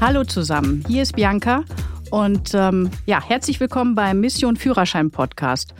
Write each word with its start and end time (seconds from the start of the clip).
Hallo 0.00 0.24
zusammen, 0.24 0.82
hier 0.88 1.02
ist 1.02 1.14
Bianca 1.14 1.62
und 2.10 2.54
ähm, 2.54 2.90
ja, 3.04 3.22
herzlich 3.22 3.60
willkommen 3.60 3.94
beim 3.94 4.18
Mission 4.20 4.56
Führerschein 4.56 5.10
Podcast. 5.10 5.74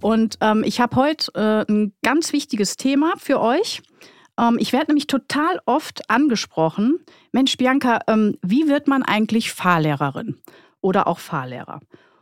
Und 0.00 0.38
ähm, 0.40 0.62
ich 0.64 0.80
habe 0.80 0.94
heute 0.94 1.32
äh, 1.34 1.72
ein 1.72 1.92
ganz 2.04 2.32
wichtiges 2.32 2.76
Thema 2.76 3.14
für 3.18 3.40
euch. 3.40 3.82
Ähm, 4.38 4.56
ich 4.60 4.72
werde 4.72 4.92
nämlich 4.92 5.08
total 5.08 5.60
oft 5.66 6.08
angesprochen, 6.08 7.00
Mensch 7.32 7.56
Bianca, 7.56 7.98
ähm, 8.06 8.38
wie 8.40 8.68
wird 8.68 8.86
man 8.86 9.02
eigentlich 9.02 9.50
Fahrlehrerin 9.50 10.36
oder 10.80 11.08
auch 11.08 11.18
Fahrlehrer? 11.18 11.80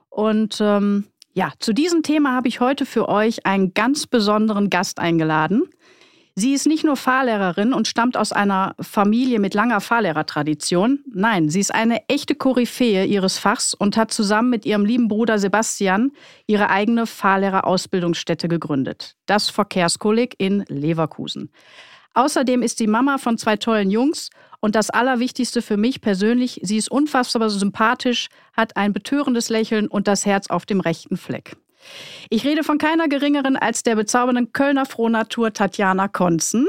Und 0.08 0.58
ähm, 0.62 1.04
ja, 1.34 1.52
zu 1.58 1.74
diesem 1.74 2.02
Thema 2.02 2.32
habe 2.32 2.48
ich 2.48 2.60
heute 2.60 2.86
für 2.86 3.06
euch 3.10 3.44
einen 3.44 3.74
ganz 3.74 4.06
besonderen 4.06 4.70
Gast 4.70 4.98
eingeladen. 4.98 5.64
Sie 6.36 6.52
ist 6.52 6.66
nicht 6.66 6.82
nur 6.82 6.96
Fahrlehrerin 6.96 7.72
und 7.72 7.86
stammt 7.86 8.16
aus 8.16 8.32
einer 8.32 8.74
Familie 8.80 9.38
mit 9.38 9.54
langer 9.54 9.80
Fahrlehrertradition. 9.80 11.04
Nein, 11.12 11.48
sie 11.48 11.60
ist 11.60 11.72
eine 11.72 12.08
echte 12.08 12.34
Koryphäe 12.34 13.04
ihres 13.04 13.38
Fachs 13.38 13.72
und 13.72 13.96
hat 13.96 14.10
zusammen 14.10 14.50
mit 14.50 14.66
ihrem 14.66 14.84
lieben 14.84 15.06
Bruder 15.06 15.38
Sebastian 15.38 16.10
ihre 16.48 16.70
eigene 16.70 17.06
Fahrlehrerausbildungsstätte 17.06 18.48
gegründet. 18.48 19.14
Das 19.26 19.48
Verkehrskolleg 19.48 20.34
in 20.38 20.64
Leverkusen. 20.66 21.52
Außerdem 22.14 22.62
ist 22.62 22.78
sie 22.78 22.88
Mama 22.88 23.18
von 23.18 23.38
zwei 23.38 23.56
tollen 23.56 23.90
Jungs 23.90 24.30
und 24.58 24.74
das 24.74 24.90
Allerwichtigste 24.90 25.62
für 25.62 25.76
mich 25.76 26.00
persönlich, 26.00 26.60
sie 26.62 26.78
ist 26.78 26.90
unfassbar 26.90 27.48
sympathisch, 27.48 28.28
hat 28.52 28.76
ein 28.76 28.92
betörendes 28.92 29.50
Lächeln 29.50 29.86
und 29.86 30.08
das 30.08 30.26
Herz 30.26 30.48
auf 30.48 30.66
dem 30.66 30.80
rechten 30.80 31.16
Fleck. 31.16 31.56
Ich 32.30 32.44
rede 32.44 32.64
von 32.64 32.78
keiner 32.78 33.08
geringeren 33.08 33.56
als 33.56 33.82
der 33.82 33.96
bezaubernden 33.96 34.52
Kölner 34.52 34.86
Frohnatur 34.86 35.52
Tatjana 35.52 36.08
Konzen. 36.08 36.66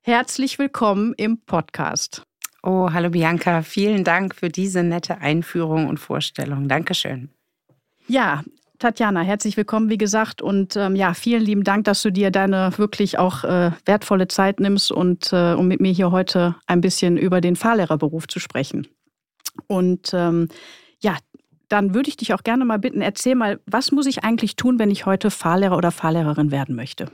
Herzlich 0.00 0.58
willkommen 0.58 1.14
im 1.16 1.38
Podcast. 1.38 2.22
Oh, 2.62 2.90
hallo 2.92 3.10
Bianca, 3.10 3.62
vielen 3.62 4.04
Dank 4.04 4.34
für 4.34 4.48
diese 4.48 4.82
nette 4.82 5.18
Einführung 5.18 5.86
und 5.86 5.98
Vorstellung. 5.98 6.68
Dankeschön. 6.68 7.30
Ja, 8.08 8.42
Tatjana, 8.78 9.22
herzlich 9.22 9.56
willkommen, 9.56 9.90
wie 9.90 9.98
gesagt. 9.98 10.40
Und 10.40 10.76
ähm, 10.76 10.94
ja, 10.94 11.12
vielen 11.12 11.42
lieben 11.42 11.64
Dank, 11.64 11.84
dass 11.84 12.02
du 12.02 12.10
dir 12.10 12.30
deine 12.30 12.70
wirklich 12.76 13.18
auch 13.18 13.42
äh, 13.44 13.72
wertvolle 13.84 14.28
Zeit 14.28 14.60
nimmst 14.60 14.92
und 14.92 15.32
äh, 15.32 15.54
um 15.54 15.66
mit 15.66 15.80
mir 15.80 15.92
hier 15.92 16.12
heute 16.12 16.54
ein 16.66 16.80
bisschen 16.80 17.16
über 17.16 17.40
den 17.40 17.56
Fahrlehrerberuf 17.56 18.28
zu 18.28 18.38
sprechen. 18.38 18.86
Und 19.66 20.10
ähm, 20.12 20.48
ja, 21.00 21.16
dann 21.68 21.94
würde 21.94 22.08
ich 22.08 22.16
dich 22.16 22.34
auch 22.34 22.42
gerne 22.42 22.64
mal 22.64 22.78
bitten, 22.78 23.00
erzähl 23.00 23.34
mal, 23.34 23.60
was 23.66 23.92
muss 23.92 24.06
ich 24.06 24.24
eigentlich 24.24 24.56
tun, 24.56 24.78
wenn 24.78 24.90
ich 24.90 25.06
heute 25.06 25.30
Fahrlehrer 25.30 25.76
oder 25.76 25.90
Fahrlehrerin 25.90 26.50
werden 26.50 26.74
möchte? 26.74 27.10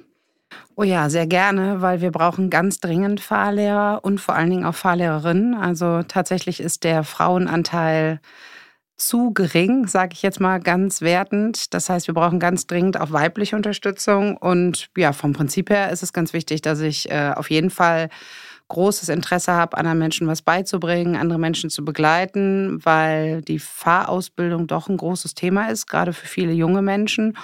Oh 0.77 0.83
ja, 0.83 1.09
sehr 1.09 1.27
gerne, 1.27 1.83
weil 1.83 2.01
wir 2.01 2.11
brauchen 2.11 2.51
ganz 2.51 2.81
dringend 2.81 3.21
Fahrlehrer 3.21 4.01
und 4.03 4.21
vor 4.21 4.35
allen 4.35 4.51
Dingen 4.51 4.65
auch 4.65 4.75
Fahrlehrerinnen. 4.75 5.55
Also 5.55 6.03
tatsächlich 6.03 6.61
ist 6.61 6.85
der 6.85 7.05
Frauenanteil 7.05 8.21
zu 8.97 9.33
gering, 9.33 9.87
sage 9.87 10.11
ich 10.13 10.23
jetzt 10.23 10.41
mal 10.41 10.61
ganz 10.61 11.01
wertend. 11.01 11.75
Das 11.75 11.91
heißt, 11.91 12.07
wir 12.07 12.15
brauchen 12.15 12.39
ganz 12.39 12.67
dringend 12.67 13.01
auch 13.01 13.11
weibliche 13.13 13.57
Unterstützung. 13.57 14.37
Und 14.37 14.89
ja, 14.97 15.13
vom 15.13 15.33
Prinzip 15.33 15.71
her 15.71 15.91
ist 15.91 16.03
es 16.03 16.13
ganz 16.13 16.33
wichtig, 16.33 16.63
dass 16.63 16.81
ich 16.81 17.11
äh, 17.11 17.33
auf 17.35 17.51
jeden 17.51 17.71
Fall 17.71 18.09
großes 18.75 19.09
Interesse 19.09 19.53
habe, 19.53 19.79
anderen 19.79 19.99
Menschen 19.99 20.27
was 20.27 20.43
beizubringen, 20.43 21.17
andere 21.17 21.39
Menschen 21.39 21.71
zu 21.71 21.85
begleiten, 21.85 22.79
weil 22.85 23.41
die 23.41 23.59
Fahrausbildung 23.59 24.67
doch 24.67 24.89
ein 24.89 24.99
großes 24.99 25.35
Thema 25.35 25.71
ist, 25.71 25.87
gerade 25.87 26.13
für 26.13 26.27
viele 26.27 26.53
junge 26.53 26.83
Menschen. 26.83 27.37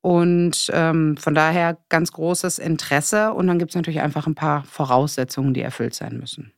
Und 0.00 0.70
ähm, 0.72 1.16
von 1.16 1.34
daher 1.34 1.78
ganz 1.88 2.12
großes 2.12 2.60
Interesse. 2.60 3.32
Und 3.32 3.48
dann 3.48 3.58
gibt 3.58 3.72
es 3.72 3.74
natürlich 3.74 4.00
einfach 4.00 4.28
ein 4.28 4.36
paar 4.36 4.62
Voraussetzungen, 4.62 5.52
die 5.52 5.62
erfüllt 5.62 5.94
sein 5.94 6.18
müssen. 6.18 6.52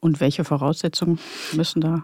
Und 0.00 0.18
welche 0.18 0.42
Voraussetzungen 0.42 1.20
müssen 1.52 1.80
da 1.80 2.02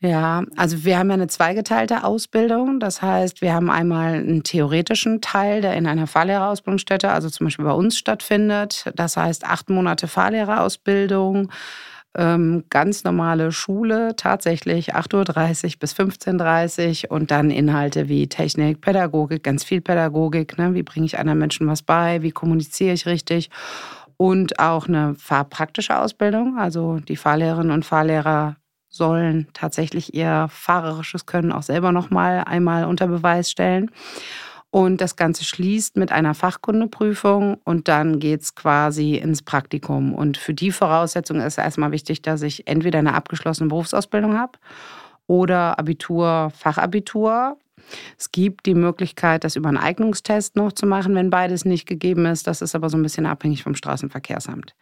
ja, 0.00 0.44
also 0.56 0.84
wir 0.84 0.98
haben 0.98 1.08
ja 1.08 1.14
eine 1.14 1.26
zweigeteilte 1.26 2.04
Ausbildung. 2.04 2.80
Das 2.80 3.00
heißt, 3.00 3.40
wir 3.40 3.54
haben 3.54 3.70
einmal 3.70 4.14
einen 4.14 4.42
theoretischen 4.42 5.22
Teil, 5.22 5.62
der 5.62 5.74
in 5.74 5.86
einer 5.86 6.06
Fahrlehrerausbildungsstätte, 6.06 7.10
also 7.10 7.30
zum 7.30 7.46
Beispiel 7.46 7.64
bei 7.64 7.72
uns 7.72 7.96
stattfindet. 7.96 8.90
Das 8.94 9.16
heißt, 9.16 9.44
acht 9.46 9.70
Monate 9.70 10.06
Fahrlehrerausbildung, 10.06 11.50
ähm, 12.14 12.64
ganz 12.68 13.04
normale 13.04 13.52
Schule, 13.52 14.14
tatsächlich 14.16 14.94
8.30 14.94 15.64
Uhr 15.64 15.80
bis 15.80 15.94
15.30 15.94 17.04
Uhr 17.04 17.12
und 17.12 17.30
dann 17.30 17.50
Inhalte 17.50 18.08
wie 18.10 18.28
Technik, 18.28 18.82
Pädagogik, 18.82 19.42
ganz 19.42 19.64
viel 19.64 19.80
Pädagogik. 19.80 20.58
Ne? 20.58 20.74
Wie 20.74 20.82
bringe 20.82 21.06
ich 21.06 21.18
anderen 21.18 21.38
Menschen 21.38 21.66
was 21.68 21.82
bei? 21.82 22.20
Wie 22.20 22.32
kommuniziere 22.32 22.92
ich 22.92 23.06
richtig? 23.06 23.48
Und 24.18 24.58
auch 24.58 24.88
eine 24.88 25.14
fahrpraktische 25.14 25.98
Ausbildung. 25.98 26.58
Also 26.58 26.98
die 27.00 27.16
Fahrlehrerinnen 27.16 27.72
und 27.72 27.84
Fahrlehrer 27.84 28.56
sollen 28.96 29.48
tatsächlich 29.52 30.14
ihr 30.14 30.48
fahrerisches 30.50 31.26
Können 31.26 31.52
auch 31.52 31.62
selber 31.62 31.92
noch 31.92 32.10
mal 32.10 32.44
einmal 32.44 32.84
unter 32.84 33.06
Beweis 33.06 33.50
stellen. 33.50 33.90
Und 34.70 35.00
das 35.00 35.16
Ganze 35.16 35.44
schließt 35.44 35.96
mit 35.96 36.12
einer 36.12 36.34
Fachkundeprüfung 36.34 37.58
und 37.64 37.88
dann 37.88 38.18
geht 38.18 38.42
es 38.42 38.54
quasi 38.54 39.14
ins 39.14 39.42
Praktikum. 39.42 40.14
Und 40.14 40.36
für 40.36 40.52
die 40.52 40.70
Voraussetzung 40.70 41.40
ist 41.40 41.56
erstmal 41.56 41.92
wichtig, 41.92 42.20
dass 42.20 42.42
ich 42.42 42.66
entweder 42.66 42.98
eine 42.98 43.14
abgeschlossene 43.14 43.68
Berufsausbildung 43.68 44.36
habe 44.36 44.58
oder 45.26 45.78
Abitur, 45.78 46.52
Fachabitur. 46.54 47.56
Es 48.18 48.32
gibt 48.32 48.66
die 48.66 48.74
Möglichkeit, 48.74 49.44
das 49.44 49.56
über 49.56 49.68
einen 49.68 49.78
Eignungstest 49.78 50.56
noch 50.56 50.72
zu 50.72 50.86
machen, 50.86 51.14
wenn 51.14 51.30
beides 51.30 51.64
nicht 51.64 51.86
gegeben 51.86 52.26
ist. 52.26 52.46
Das 52.46 52.60
ist 52.60 52.74
aber 52.74 52.90
so 52.90 52.98
ein 52.98 53.02
bisschen 53.02 53.26
abhängig 53.26 53.62
vom 53.62 53.76
Straßenverkehrsamt. 53.76 54.74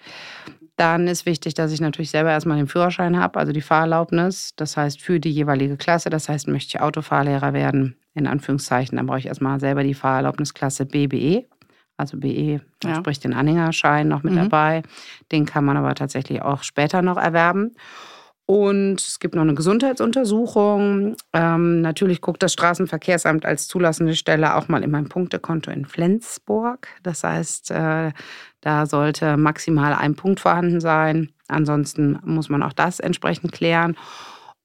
Dann 0.76 1.06
ist 1.06 1.24
wichtig, 1.24 1.54
dass 1.54 1.70
ich 1.72 1.80
natürlich 1.80 2.10
selber 2.10 2.30
erstmal 2.30 2.56
den 2.56 2.66
Führerschein 2.66 3.18
habe, 3.18 3.38
also 3.38 3.52
die 3.52 3.60
Fahrerlaubnis. 3.60 4.54
Das 4.56 4.76
heißt, 4.76 5.00
für 5.00 5.20
die 5.20 5.30
jeweilige 5.30 5.76
Klasse. 5.76 6.10
Das 6.10 6.28
heißt, 6.28 6.48
möchte 6.48 6.76
ich 6.76 6.80
Autofahrlehrer 6.80 7.52
werden, 7.52 7.96
in 8.14 8.26
Anführungszeichen, 8.26 8.96
dann 8.96 9.06
brauche 9.06 9.20
ich 9.20 9.26
erstmal 9.26 9.60
selber 9.60 9.84
die 9.84 9.94
Fahrerlaubnisklasse 9.94 10.86
BBE. 10.86 11.46
Also 11.96 12.16
BE, 12.16 12.60
da 12.80 12.88
ja. 12.88 12.94
spricht 12.96 13.22
den 13.22 13.34
Anhängerschein 13.34 14.08
noch 14.08 14.24
mit 14.24 14.32
mhm. 14.32 14.38
dabei. 14.38 14.82
Den 15.30 15.46
kann 15.46 15.64
man 15.64 15.76
aber 15.76 15.94
tatsächlich 15.94 16.42
auch 16.42 16.64
später 16.64 17.02
noch 17.02 17.16
erwerben. 17.16 17.76
Und 18.46 19.00
es 19.00 19.20
gibt 19.20 19.34
noch 19.34 19.42
eine 19.42 19.54
Gesundheitsuntersuchung. 19.54 21.16
Ähm, 21.32 21.80
natürlich 21.80 22.20
guckt 22.20 22.42
das 22.42 22.52
Straßenverkehrsamt 22.52 23.46
als 23.46 23.68
zulassende 23.68 24.14
Stelle 24.14 24.56
auch 24.56 24.68
mal 24.68 24.82
in 24.82 24.90
mein 24.90 25.08
Punktekonto 25.08 25.70
in 25.70 25.86
Flensburg. 25.86 26.88
Das 27.02 27.24
heißt, 27.24 27.70
äh, 27.70 28.12
da 28.64 28.86
sollte 28.86 29.36
maximal 29.36 29.92
ein 29.92 30.14
Punkt 30.14 30.40
vorhanden 30.40 30.80
sein. 30.80 31.30
Ansonsten 31.48 32.18
muss 32.24 32.48
man 32.48 32.62
auch 32.62 32.72
das 32.72 32.98
entsprechend 32.98 33.52
klären. 33.52 33.94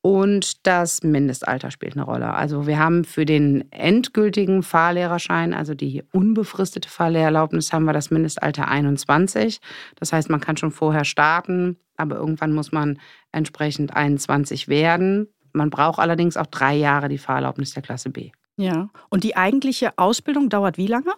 Und 0.01 0.65
das 0.65 1.03
Mindestalter 1.03 1.69
spielt 1.69 1.97
eine 1.97 2.05
Rolle. 2.05 2.33
Also 2.33 2.65
wir 2.65 2.79
haben 2.79 3.03
für 3.03 3.25
den 3.25 3.69
endgültigen 3.73 4.63
Fahrlehrerschein, 4.63 5.53
also 5.53 5.73
die 5.73 6.01
unbefristete 6.13 6.87
Fahrlehrerlaubnis, 6.87 7.73
haben 7.73 7.83
wir 7.83 7.91
das 7.91 8.09
Mindestalter 8.09 8.69
21. 8.69 9.59
Das 9.97 10.13
heißt, 10.13 10.29
man 10.29 10.39
kann 10.39 10.55
schon 10.55 10.71
vorher 10.71 11.03
starten, 11.03 11.75
aber 11.97 12.15
irgendwann 12.15 12.53
muss 12.53 12.71
man 12.71 12.99
entsprechend 13.33 13.93
21 13.93 14.69
werden. 14.69 15.27
Man 15.51 15.69
braucht 15.69 15.99
allerdings 15.99 16.37
auch 16.37 16.47
drei 16.47 16.75
Jahre 16.75 17.09
die 17.09 17.17
Fahrerlaubnis 17.17 17.73
der 17.73 17.83
Klasse 17.83 18.11
B. 18.11 18.31
Ja, 18.55 18.87
und 19.09 19.25
die 19.25 19.35
eigentliche 19.35 19.97
Ausbildung 19.97 20.47
dauert 20.47 20.77
wie 20.77 20.87
lange? 20.87 21.11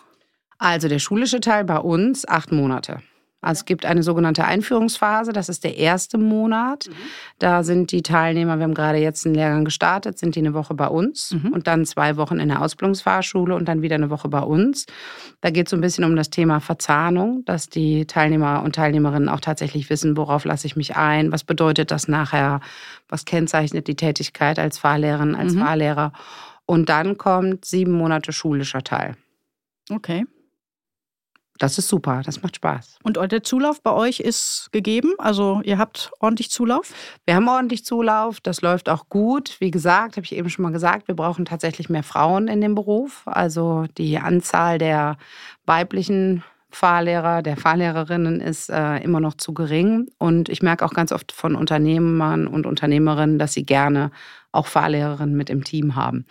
Also 0.62 0.88
der 0.88 1.00
schulische 1.00 1.40
Teil 1.40 1.64
bei 1.64 1.80
uns 1.80 2.28
acht 2.28 2.52
Monate. 2.52 3.00
Also 3.42 3.62
es 3.62 3.66
gibt 3.66 3.84
eine 3.84 4.04
sogenannte 4.04 4.46
Einführungsphase, 4.46 5.34
das 5.34 5.50
ist 5.50 5.64
der 5.64 5.76
erste 5.76 6.20
Monat. 6.20 6.88
Mhm. 6.88 6.94
Da 7.40 7.64
sind 7.64 7.92
die 7.92 8.04
Teilnehmer, 8.04 8.58
wir 8.58 8.66
haben 8.66 8.76
gerade 8.76 9.00
jetzt 9.00 9.26
einen 9.26 9.34
Lehrgang 9.34 9.66
gestartet, 9.66 10.20
sind 10.20 10.36
die 10.36 10.40
eine 10.42 10.54
Woche 10.54 10.76
bei 10.76 10.86
uns 10.86 11.32
mhm. 11.32 11.52
und 11.52 11.66
dann 11.66 11.84
zwei 11.88 12.16
Wochen 12.16 12.40
in 12.40 12.50
der 12.50 12.62
Ausbildungsfahrschule 12.62 13.56
und 13.56 13.68
dann 13.68 13.82
wieder 13.82 13.96
eine 13.96 14.12
Woche 14.12 14.30
bei 14.30 14.42
uns. 14.42 14.86
Da 15.42 15.50
geht 15.50 15.66
es 15.66 15.72
so 15.72 15.78
ein 15.78 15.82
bisschen 15.82 16.04
um 16.04 16.16
das 16.16 16.30
Thema 16.30 16.60
Verzahnung, 16.60 17.44
dass 17.46 17.68
die 17.68 18.06
Teilnehmer 18.06 18.62
und 18.62 18.76
Teilnehmerinnen 18.76 19.30
auch 19.30 19.40
tatsächlich 19.40 19.90
wissen, 19.90 20.16
worauf 20.16 20.46
lasse 20.46 20.68
ich 20.68 20.76
mich 20.76 20.96
ein, 20.96 21.32
was 21.32 21.44
bedeutet 21.44 21.90
das 21.90 22.08
nachher, 22.08 22.60
was 23.10 23.26
kennzeichnet 23.26 23.88
die 23.88 23.96
Tätigkeit 23.96 24.60
als 24.60 24.78
Fahrlehrerin, 24.78 25.34
als 25.34 25.56
mhm. 25.56 25.62
Fahrlehrer. 25.62 26.14
Und 26.68 26.90
dann 26.90 27.18
kommt 27.18 27.66
sieben 27.66 27.94
Monate 27.94 28.32
schulischer 28.32 28.84
Teil. 28.84 29.16
Okay. 29.90 30.26
Das 31.62 31.78
ist 31.78 31.90
super, 31.90 32.24
das 32.26 32.42
macht 32.42 32.56
Spaß. 32.56 32.98
Und 33.04 33.18
der 33.32 33.44
Zulauf 33.44 33.84
bei 33.84 33.92
euch 33.92 34.20
ist 34.20 34.70
gegeben? 34.72 35.14
Also 35.20 35.62
ihr 35.64 35.78
habt 35.78 36.12
ordentlich 36.20 36.50
Zulauf? 36.50 36.92
Wir 37.28 37.36
haben 37.36 37.48
ordentlich 37.48 37.86
Zulauf, 37.86 38.40
das 38.40 38.62
läuft 38.62 38.90
auch 38.90 39.10
gut. 39.10 39.58
Wie 39.60 39.70
gesagt, 39.70 40.18
habe 40.18 40.26
ich 40.26 40.36
eben 40.36 40.50
schon 40.50 40.64
mal 40.64 40.72
gesagt, 40.72 41.08
wir 41.08 41.16
brauchen 41.16 41.46
tatsächlich 41.46 41.88
mehr 41.88 42.02
Frauen 42.02 42.48
in 42.48 42.62
dem 42.62 42.74
Beruf. 42.74 43.22
Also 43.26 43.86
die 44.00 44.18
Anzahl 44.18 44.80
der 44.80 45.18
weiblichen 45.68 46.44
Fahrlehrer, 46.72 47.42
der 47.42 47.58
Fahrlehrerinnen 47.58 48.40
ist 48.40 48.70
äh, 48.70 48.98
immer 48.98 49.20
noch 49.20 49.36
zu 49.36 49.54
gering. 49.54 50.10
Und 50.18 50.50
ich 50.50 50.62
merke 50.62 50.86
auch 50.86 50.94
ganz 50.94 51.12
oft 51.12 51.32
von 51.32 51.56
Unternehmern 51.56 52.48
und 52.48 52.66
Unternehmerinnen, 52.66 53.40
dass 53.40 53.54
sie 53.54 53.66
gerne 53.66 54.12
auch 54.52 54.68
Fahrlehrerinnen 54.68 55.36
mit 55.36 55.50
im 55.50 55.64
Team 55.64 55.96
haben. 55.96 56.26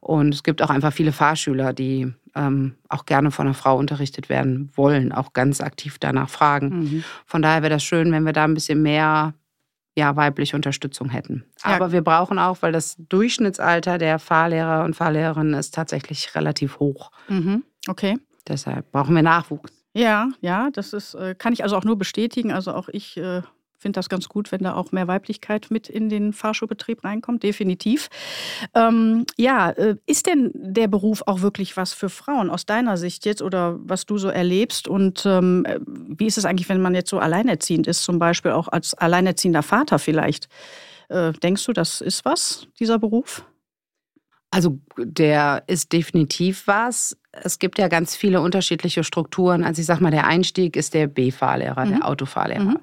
Und 0.00 0.34
es 0.34 0.42
gibt 0.42 0.62
auch 0.62 0.70
einfach 0.70 0.92
viele 0.92 1.12
Fahrschüler, 1.12 1.72
die 1.72 2.12
ähm, 2.34 2.74
auch 2.88 3.06
gerne 3.06 3.30
von 3.30 3.46
einer 3.46 3.54
Frau 3.54 3.76
unterrichtet 3.76 4.28
werden 4.28 4.70
wollen, 4.74 5.12
auch 5.12 5.32
ganz 5.32 5.60
aktiv 5.60 5.98
danach 5.98 6.28
fragen. 6.28 6.68
Mhm. 6.68 7.04
Von 7.26 7.42
daher 7.42 7.62
wäre 7.62 7.70
das 7.70 7.84
schön, 7.84 8.12
wenn 8.12 8.24
wir 8.24 8.32
da 8.32 8.44
ein 8.44 8.54
bisschen 8.54 8.82
mehr 8.82 9.34
ja, 9.96 10.14
weibliche 10.16 10.56
Unterstützung 10.56 11.10
hätten. 11.10 11.44
Ja. 11.64 11.74
Aber 11.74 11.92
wir 11.92 12.02
brauchen 12.02 12.38
auch, 12.38 12.58
weil 12.60 12.72
das 12.72 12.96
Durchschnittsalter 12.98 13.98
der 13.98 14.18
Fahrlehrer 14.18 14.84
und 14.84 14.94
Fahrlehrerinnen 14.94 15.54
ist 15.54 15.74
tatsächlich 15.74 16.34
relativ 16.34 16.78
hoch. 16.78 17.10
Mhm. 17.28 17.64
Okay. 17.88 18.16
Deshalb 18.48 18.90
brauchen 18.92 19.14
wir 19.14 19.22
Nachwuchs. 19.22 19.72
Ja, 20.00 20.30
ja, 20.40 20.70
das 20.70 20.94
ist, 20.94 21.12
äh, 21.14 21.34
kann 21.34 21.52
ich 21.52 21.62
also 21.62 21.76
auch 21.76 21.84
nur 21.84 21.98
bestätigen. 21.98 22.52
Also 22.52 22.72
auch 22.72 22.88
ich 22.88 23.18
äh, 23.18 23.42
finde 23.76 23.98
das 23.98 24.08
ganz 24.08 24.30
gut, 24.30 24.50
wenn 24.50 24.62
da 24.62 24.72
auch 24.74 24.92
mehr 24.92 25.08
Weiblichkeit 25.08 25.66
mit 25.68 25.90
in 25.90 26.08
den 26.08 26.32
Fahrschulbetrieb 26.32 27.04
reinkommt, 27.04 27.42
definitiv. 27.42 28.08
Ähm, 28.74 29.26
ja, 29.36 29.68
äh, 29.68 29.96
ist 30.06 30.26
denn 30.26 30.52
der 30.54 30.88
Beruf 30.88 31.22
auch 31.26 31.42
wirklich 31.42 31.76
was 31.76 31.92
für 31.92 32.08
Frauen 32.08 32.48
aus 32.48 32.64
deiner 32.64 32.96
Sicht 32.96 33.26
jetzt 33.26 33.42
oder 33.42 33.78
was 33.82 34.06
du 34.06 34.16
so 34.16 34.28
erlebst? 34.28 34.88
Und 34.88 35.26
ähm, 35.26 35.66
wie 35.86 36.26
ist 36.26 36.38
es 36.38 36.46
eigentlich, 36.46 36.70
wenn 36.70 36.80
man 36.80 36.94
jetzt 36.94 37.10
so 37.10 37.18
alleinerziehend 37.18 37.86
ist, 37.86 38.02
zum 38.02 38.18
Beispiel 38.18 38.52
auch 38.52 38.68
als 38.68 38.94
alleinerziehender 38.94 39.62
Vater 39.62 39.98
vielleicht? 39.98 40.48
Äh, 41.10 41.34
denkst 41.34 41.66
du, 41.66 41.74
das 41.74 42.00
ist 42.00 42.24
was, 42.24 42.68
dieser 42.78 42.98
Beruf? 42.98 43.44
Also 44.50 44.80
der 44.96 45.62
ist 45.66 45.92
definitiv 45.92 46.66
was. 46.66 47.16
Es 47.32 47.60
gibt 47.60 47.78
ja 47.78 47.86
ganz 47.86 48.16
viele 48.16 48.40
unterschiedliche 48.40 49.04
Strukturen. 49.04 49.62
Also 49.62 49.80
ich 49.80 49.86
sag 49.86 50.00
mal, 50.00 50.10
der 50.10 50.26
Einstieg 50.26 50.76
ist 50.76 50.94
der 50.94 51.06
B-Fahrlehrer, 51.06 51.84
mhm. 51.84 51.90
der 51.90 52.08
Autofahrlehrer. 52.08 52.62
Mhm. 52.62 52.78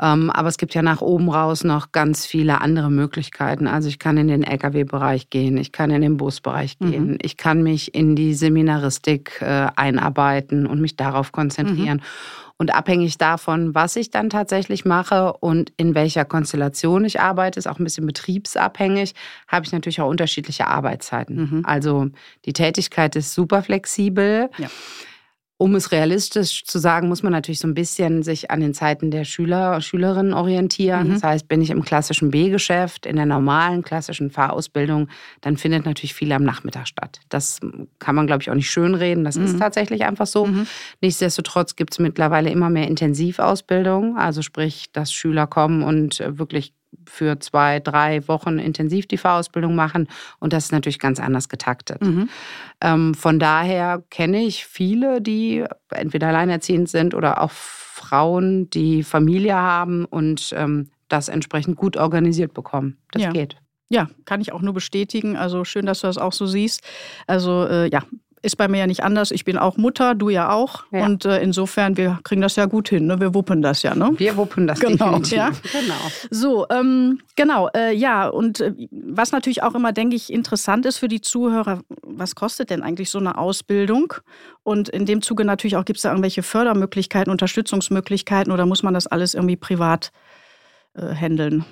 Ähm, 0.00 0.30
aber 0.30 0.48
es 0.48 0.56
gibt 0.56 0.74
ja 0.74 0.80
nach 0.80 1.02
oben 1.02 1.28
raus 1.28 1.62
noch 1.62 1.92
ganz 1.92 2.24
viele 2.24 2.62
andere 2.62 2.90
Möglichkeiten. 2.90 3.66
Also 3.66 3.88
ich 3.88 3.98
kann 3.98 4.16
in 4.16 4.28
den 4.28 4.44
Lkw-Bereich 4.44 5.28
gehen, 5.28 5.58
ich 5.58 5.72
kann 5.72 5.90
in 5.90 6.00
den 6.00 6.16
Busbereich 6.16 6.76
mhm. 6.80 6.90
gehen, 6.90 7.18
ich 7.20 7.36
kann 7.36 7.62
mich 7.62 7.94
in 7.94 8.16
die 8.16 8.32
Seminaristik 8.32 9.42
äh, 9.42 9.68
einarbeiten 9.76 10.66
und 10.66 10.80
mich 10.80 10.96
darauf 10.96 11.32
konzentrieren. 11.32 11.98
Mhm. 11.98 12.42
Und 12.62 12.72
abhängig 12.72 13.18
davon, 13.18 13.74
was 13.74 13.96
ich 13.96 14.12
dann 14.12 14.30
tatsächlich 14.30 14.84
mache 14.84 15.32
und 15.32 15.72
in 15.78 15.96
welcher 15.96 16.24
Konstellation 16.24 17.04
ich 17.04 17.18
arbeite, 17.18 17.58
ist 17.58 17.66
auch 17.66 17.80
ein 17.80 17.84
bisschen 17.84 18.06
betriebsabhängig, 18.06 19.14
habe 19.48 19.66
ich 19.66 19.72
natürlich 19.72 20.00
auch 20.00 20.08
unterschiedliche 20.08 20.68
Arbeitszeiten. 20.68 21.36
Mhm. 21.36 21.62
Also 21.66 22.10
die 22.44 22.52
Tätigkeit 22.52 23.16
ist 23.16 23.34
super 23.34 23.64
flexibel. 23.64 23.81
Ja. 24.58 24.68
Um 25.62 25.76
es 25.76 25.92
realistisch 25.92 26.64
zu 26.64 26.80
sagen, 26.80 27.06
muss 27.06 27.22
man 27.22 27.30
natürlich 27.30 27.60
so 27.60 27.68
ein 27.68 27.74
bisschen 27.74 28.24
sich 28.24 28.50
an 28.50 28.58
den 28.58 28.74
Zeiten 28.74 29.12
der 29.12 29.22
Schüler, 29.22 29.80
Schülerinnen 29.80 30.34
orientieren. 30.34 31.06
Mhm. 31.06 31.12
Das 31.12 31.22
heißt, 31.22 31.46
bin 31.46 31.62
ich 31.62 31.70
im 31.70 31.84
klassischen 31.84 32.32
B-Geschäft, 32.32 33.06
in 33.06 33.14
der 33.14 33.26
normalen 33.26 33.82
klassischen 33.82 34.32
Fahrausbildung, 34.32 35.08
dann 35.40 35.56
findet 35.56 35.86
natürlich 35.86 36.14
viel 36.14 36.32
am 36.32 36.42
Nachmittag 36.42 36.88
statt. 36.88 37.20
Das 37.28 37.60
kann 38.00 38.16
man, 38.16 38.26
glaube 38.26 38.42
ich, 38.42 38.50
auch 38.50 38.56
nicht 38.56 38.72
schönreden. 38.72 39.22
Das 39.22 39.36
mhm. 39.36 39.44
ist 39.44 39.58
tatsächlich 39.60 40.04
einfach 40.04 40.26
so. 40.26 40.46
Mhm. 40.46 40.66
Nichtsdestotrotz 41.00 41.76
gibt 41.76 41.92
es 41.92 42.00
mittlerweile 42.00 42.50
immer 42.50 42.68
mehr 42.68 42.88
Intensivausbildung. 42.88 44.16
Also 44.16 44.42
sprich, 44.42 44.90
dass 44.92 45.12
Schüler 45.12 45.46
kommen 45.46 45.84
und 45.84 46.24
wirklich 46.26 46.74
für 47.06 47.38
zwei, 47.40 47.80
drei 47.80 48.26
Wochen 48.28 48.58
intensiv 48.58 49.06
die 49.06 49.16
Fahrausbildung 49.16 49.74
machen. 49.74 50.08
Und 50.38 50.52
das 50.52 50.66
ist 50.66 50.72
natürlich 50.72 50.98
ganz 50.98 51.20
anders 51.20 51.48
getaktet. 51.48 52.02
Mhm. 52.02 52.28
Ähm, 52.80 53.14
von 53.14 53.38
daher 53.38 54.02
kenne 54.10 54.42
ich 54.42 54.66
viele, 54.66 55.20
die 55.20 55.64
entweder 55.90 56.28
alleinerziehend 56.28 56.88
sind 56.88 57.14
oder 57.14 57.42
auch 57.42 57.50
Frauen, 57.50 58.70
die 58.70 59.02
Familie 59.02 59.54
haben 59.54 60.04
und 60.04 60.52
ähm, 60.56 60.90
das 61.08 61.28
entsprechend 61.28 61.76
gut 61.76 61.96
organisiert 61.96 62.54
bekommen. 62.54 62.98
Das 63.12 63.22
ja. 63.22 63.30
geht. 63.30 63.56
Ja, 63.88 64.08
kann 64.24 64.40
ich 64.40 64.52
auch 64.52 64.62
nur 64.62 64.72
bestätigen. 64.72 65.36
Also 65.36 65.64
schön, 65.64 65.84
dass 65.84 66.00
du 66.00 66.06
das 66.06 66.16
auch 66.16 66.32
so 66.32 66.46
siehst. 66.46 66.80
Also 67.26 67.66
äh, 67.66 67.90
ja, 67.90 68.02
ist 68.42 68.56
bei 68.56 68.68
mir 68.68 68.78
ja 68.78 68.86
nicht 68.86 69.04
anders. 69.04 69.30
Ich 69.30 69.44
bin 69.44 69.56
auch 69.56 69.76
Mutter, 69.76 70.14
du 70.14 70.28
ja 70.28 70.50
auch. 70.50 70.84
Ja. 70.90 71.04
Und 71.04 71.24
äh, 71.24 71.40
insofern, 71.40 71.96
wir 71.96 72.18
kriegen 72.24 72.40
das 72.40 72.56
ja 72.56 72.66
gut 72.66 72.88
hin. 72.88 73.06
Ne? 73.06 73.20
Wir 73.20 73.34
wuppen 73.34 73.62
das 73.62 73.82
ja. 73.82 73.94
Ne? 73.94 74.10
Wir 74.16 74.36
wuppen 74.36 74.66
das 74.66 74.80
genau. 74.80 75.18
Ja? 75.18 75.50
genau. 75.72 75.94
So, 76.30 76.66
ähm, 76.70 77.20
genau. 77.36 77.68
Äh, 77.74 77.94
ja, 77.94 78.28
und 78.28 78.60
äh, 78.60 78.74
was 78.90 79.30
natürlich 79.30 79.62
auch 79.62 79.74
immer, 79.74 79.92
denke 79.92 80.16
ich, 80.16 80.32
interessant 80.32 80.84
ist 80.86 80.98
für 80.98 81.08
die 81.08 81.20
Zuhörer, 81.20 81.80
was 82.02 82.34
kostet 82.34 82.70
denn 82.70 82.82
eigentlich 82.82 83.10
so 83.10 83.18
eine 83.18 83.38
Ausbildung? 83.38 84.14
Und 84.64 84.88
in 84.88 85.06
dem 85.06 85.22
Zuge 85.22 85.44
natürlich 85.44 85.76
auch, 85.76 85.84
gibt 85.84 85.98
es 85.98 86.02
da 86.02 86.10
irgendwelche 86.10 86.42
Fördermöglichkeiten, 86.42 87.30
Unterstützungsmöglichkeiten 87.30 88.52
oder 88.52 88.66
muss 88.66 88.82
man 88.82 88.94
das 88.94 89.06
alles 89.06 89.34
irgendwie 89.34 89.56
privat 89.56 90.10
äh, 90.94 91.14
handeln? 91.14 91.64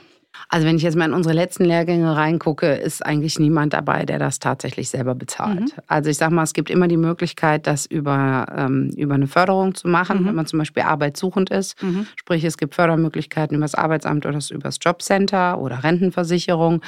Also 0.49 0.67
wenn 0.67 0.77
ich 0.77 0.83
jetzt 0.83 0.97
mal 0.97 1.05
in 1.05 1.13
unsere 1.13 1.35
letzten 1.35 1.65
Lehrgänge 1.65 2.17
reingucke, 2.17 2.75
ist 2.75 3.05
eigentlich 3.05 3.39
niemand 3.39 3.73
dabei, 3.73 4.05
der 4.05 4.19
das 4.19 4.39
tatsächlich 4.39 4.89
selber 4.89 5.15
bezahlt. 5.15 5.61
Mhm. 5.61 5.83
Also 5.87 6.11
ich 6.11 6.17
sage 6.17 6.35
mal, 6.35 6.43
es 6.43 6.53
gibt 6.53 6.71
immer 6.71 6.89
die 6.89 6.97
Möglichkeit, 6.97 7.67
das 7.67 7.87
über, 7.87 8.47
ähm, 8.57 8.91
über 8.97 9.15
eine 9.15 9.27
Förderung 9.27 9.75
zu 9.75 9.89
machen, 9.89 10.23
mhm. 10.23 10.27
wenn 10.27 10.35
man 10.35 10.47
zum 10.47 10.59
Beispiel 10.59 10.83
arbeitssuchend 10.83 11.51
ist. 11.51 11.81
Mhm. 11.83 12.07
Sprich, 12.17 12.45
es 12.45 12.59
gibt 12.59 12.75
Fördermöglichkeiten 12.75 13.57
über 13.57 13.65
das 13.65 13.75
Arbeitsamt 13.75 14.27
oder 14.27 14.39
über 14.51 14.63
das 14.63 14.79
Jobcenter 14.81 15.59
oder 15.59 15.85
Rentenversicherung 15.85 16.83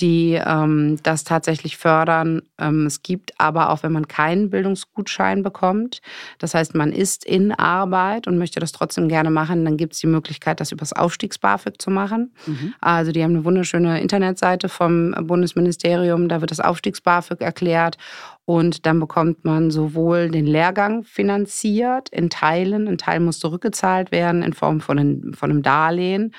die 0.00 0.40
ähm, 0.44 0.98
das 1.02 1.24
tatsächlich 1.24 1.76
fördern. 1.76 2.42
Ähm, 2.58 2.86
es 2.86 3.02
gibt 3.02 3.38
aber 3.38 3.70
auch, 3.70 3.82
wenn 3.82 3.92
man 3.92 4.08
keinen 4.08 4.50
Bildungsgutschein 4.50 5.42
bekommt, 5.42 6.00
das 6.38 6.54
heißt, 6.54 6.74
man 6.74 6.92
ist 6.92 7.24
in 7.24 7.52
Arbeit 7.52 8.26
und 8.26 8.38
möchte 8.38 8.60
das 8.60 8.72
trotzdem 8.72 9.08
gerne 9.08 9.30
machen, 9.30 9.64
dann 9.64 9.76
gibt 9.76 9.92
es 9.92 10.00
die 10.00 10.06
Möglichkeit, 10.06 10.60
das 10.60 10.72
übers 10.72 10.92
Aufstiegs-BAföG 10.92 11.80
zu 11.80 11.90
machen. 11.90 12.34
Mhm. 12.46 12.74
Also 12.80 13.12
die 13.12 13.22
haben 13.22 13.32
eine 13.32 13.44
wunderschöne 13.44 14.00
Internetseite 14.00 14.68
vom 14.68 15.12
Bundesministerium, 15.12 16.28
da 16.28 16.40
wird 16.40 16.50
das 16.50 16.60
Aufstiegs-BAföG 16.60 17.40
erklärt 17.40 17.96
und 18.44 18.86
dann 18.86 18.98
bekommt 18.98 19.44
man 19.44 19.70
sowohl 19.70 20.30
den 20.30 20.46
Lehrgang 20.46 21.04
finanziert 21.04 22.08
in 22.08 22.28
Teilen, 22.28 22.88
ein 22.88 22.98
Teil 22.98 23.20
muss 23.20 23.38
zurückgezahlt 23.38 24.10
werden 24.10 24.42
in 24.42 24.52
Form 24.52 24.80
von 24.80 24.98
einem, 24.98 25.34
von 25.34 25.50
einem 25.50 25.62
Darlehen. 25.62 26.34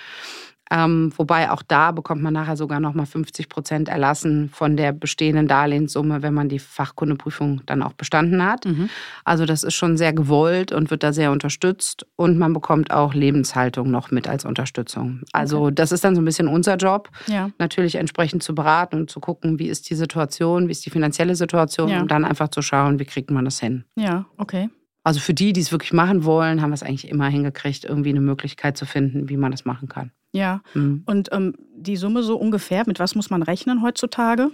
Ähm, 0.72 1.12
wobei 1.18 1.52
auch 1.52 1.62
da 1.62 1.92
bekommt 1.92 2.22
man 2.22 2.34
nachher 2.34 2.56
sogar 2.56 2.80
nochmal 2.80 3.06
50 3.06 3.50
Prozent 3.50 3.90
erlassen 3.90 4.50
von 4.50 4.78
der 4.78 4.94
bestehenden 4.94 5.48
Darlehenssumme, 5.48 6.22
wenn 6.22 6.34
man 6.34 6.50
die 6.50 6.60
Fachkundeprüfung 6.60 7.62
dann 7.66 7.84
auch 7.84 7.94
bestanden 7.94 8.44
hat. 8.44 8.66
Mhm. 8.66 8.90
Also 9.24 9.46
das 9.46 9.64
ist 9.64 9.76
schon 9.76 9.98
sehr 9.98 10.14
gewollt 10.14 10.72
und 10.72 10.90
wird 10.90 11.04
da 11.04 11.14
sehr 11.14 11.32
unterstützt. 11.32 12.06
Und 12.16 12.38
man 12.38 12.54
bekommt 12.54 12.92
auch 12.92 13.14
Lebenshaltung 13.14 13.92
noch 13.92 14.12
mit 14.12 14.28
als 14.28 14.46
Unterstützung. 14.46 15.22
Also 15.32 15.66
okay. 15.66 15.76
das 15.76 15.92
ist 15.92 16.04
dann 16.04 16.16
so 16.16 16.22
ein 16.22 16.26
bisschen 16.26 16.48
unser 16.48 16.78
Job, 16.78 17.10
ja. 17.28 17.50
natürlich 17.60 17.96
entsprechend 17.96 18.42
zu 18.42 18.56
beraten 18.56 18.96
und 18.96 19.10
zu 19.10 19.20
gucken, 19.20 19.60
wie 19.60 19.68
ist 19.68 19.90
die 19.90 19.96
Situation, 19.96 20.68
wie 20.68 20.72
ist 20.72 20.86
die 20.86 20.90
finanzielle 20.90 21.36
Situation 21.36 21.90
ja. 21.90 22.02
und 22.02 22.10
dann 22.10 22.26
einfach 22.26 22.48
zu 22.48 22.62
schauen, 22.62 23.00
wie 23.00 23.06
kriegt 23.06 23.32
man 23.32 23.46
das 23.46 23.60
hin. 23.60 23.84
Ja, 23.96 24.26
okay. 24.38 24.70
Also 25.04 25.20
für 25.20 25.34
die, 25.34 25.52
die 25.52 25.60
es 25.60 25.72
wirklich 25.72 25.92
machen 25.92 26.24
wollen, 26.24 26.62
haben 26.62 26.70
wir 26.70 26.76
es 26.76 26.84
eigentlich 26.84 27.10
immer 27.10 27.28
hingekriegt, 27.28 27.84
irgendwie 27.84 28.10
eine 28.10 28.22
Möglichkeit 28.22 28.78
zu 28.78 28.86
finden, 28.86 29.30
wie 29.30 29.38
man 29.38 29.52
das 29.52 29.66
machen 29.66 29.90
kann. 29.90 30.12
Ja. 30.34 30.62
Mhm. 30.74 31.04
Und 31.06 31.30
ähm, 31.32 31.54
die 31.76 31.96
Summe 31.96 32.24
so 32.24 32.36
ungefähr, 32.36 32.84
mit 32.86 33.00
was 33.00 33.16
muss 33.16 33.30
man 33.30 33.44
rechnen 33.44 33.82
heutzutage? 33.82 34.52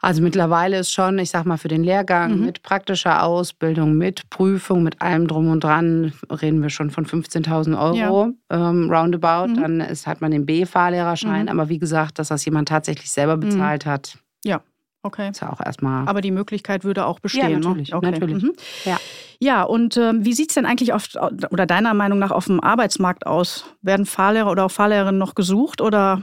Also 0.00 0.22
mittlerweile 0.22 0.78
ist 0.78 0.92
schon, 0.92 1.18
ich 1.18 1.30
sag 1.30 1.44
mal, 1.44 1.56
für 1.56 1.68
den 1.68 1.84
Lehrgang 1.84 2.38
mhm. 2.38 2.46
mit 2.46 2.62
praktischer 2.62 3.22
Ausbildung, 3.22 3.96
mit 3.96 4.28
Prüfung, 4.30 4.82
mit 4.82 5.00
allem 5.00 5.28
drum 5.28 5.50
und 5.50 5.62
dran, 5.62 6.12
reden 6.30 6.62
wir 6.62 6.70
schon 6.70 6.90
von 6.90 7.06
15.000 7.06 7.80
Euro 7.80 8.32
ja. 8.50 8.70
ähm, 8.70 8.90
roundabout. 8.90 9.52
Mhm. 9.52 9.60
Dann 9.60 9.80
ist, 9.80 10.06
hat 10.06 10.20
man 10.20 10.30
den 10.30 10.46
B-Fahrlehrerschein. 10.46 11.42
Mhm. 11.42 11.48
Aber 11.48 11.68
wie 11.68 11.78
gesagt, 11.78 12.18
dass 12.18 12.28
das 12.28 12.44
jemand 12.44 12.68
tatsächlich 12.68 13.10
selber 13.10 13.36
mhm. 13.36 13.40
bezahlt 13.40 13.86
hat. 13.86 14.18
Ja. 14.44 14.62
Okay. 15.02 15.30
Ist 15.30 15.40
ja 15.40 15.52
auch 15.52 15.60
erstmal. 15.64 16.08
Aber 16.08 16.20
die 16.20 16.32
Möglichkeit 16.32 16.82
würde 16.84 17.06
auch 17.06 17.20
bestehen. 17.20 17.42
Ja, 17.42 17.48
ne? 17.50 17.60
natürlich. 17.60 17.90
Ne? 17.90 17.96
Okay. 17.96 18.10
natürlich. 18.10 18.42
Mhm. 18.42 18.52
Ja. 18.84 18.98
Ja, 19.40 19.62
und 19.62 19.96
äh, 19.96 20.12
wie 20.16 20.34
sieht 20.34 20.50
es 20.50 20.54
denn 20.54 20.66
eigentlich 20.66 20.92
auf, 20.92 21.04
oder 21.50 21.66
deiner 21.66 21.94
Meinung 21.94 22.18
nach 22.18 22.32
auf 22.32 22.46
dem 22.46 22.60
Arbeitsmarkt 22.60 23.26
aus? 23.26 23.64
Werden 23.82 24.06
Fahrlehrer 24.06 24.50
oder 24.50 24.64
auch 24.66 24.70
Fahrlehrerinnen 24.70 25.18
noch 25.18 25.34
gesucht 25.34 25.80
oder 25.80 26.22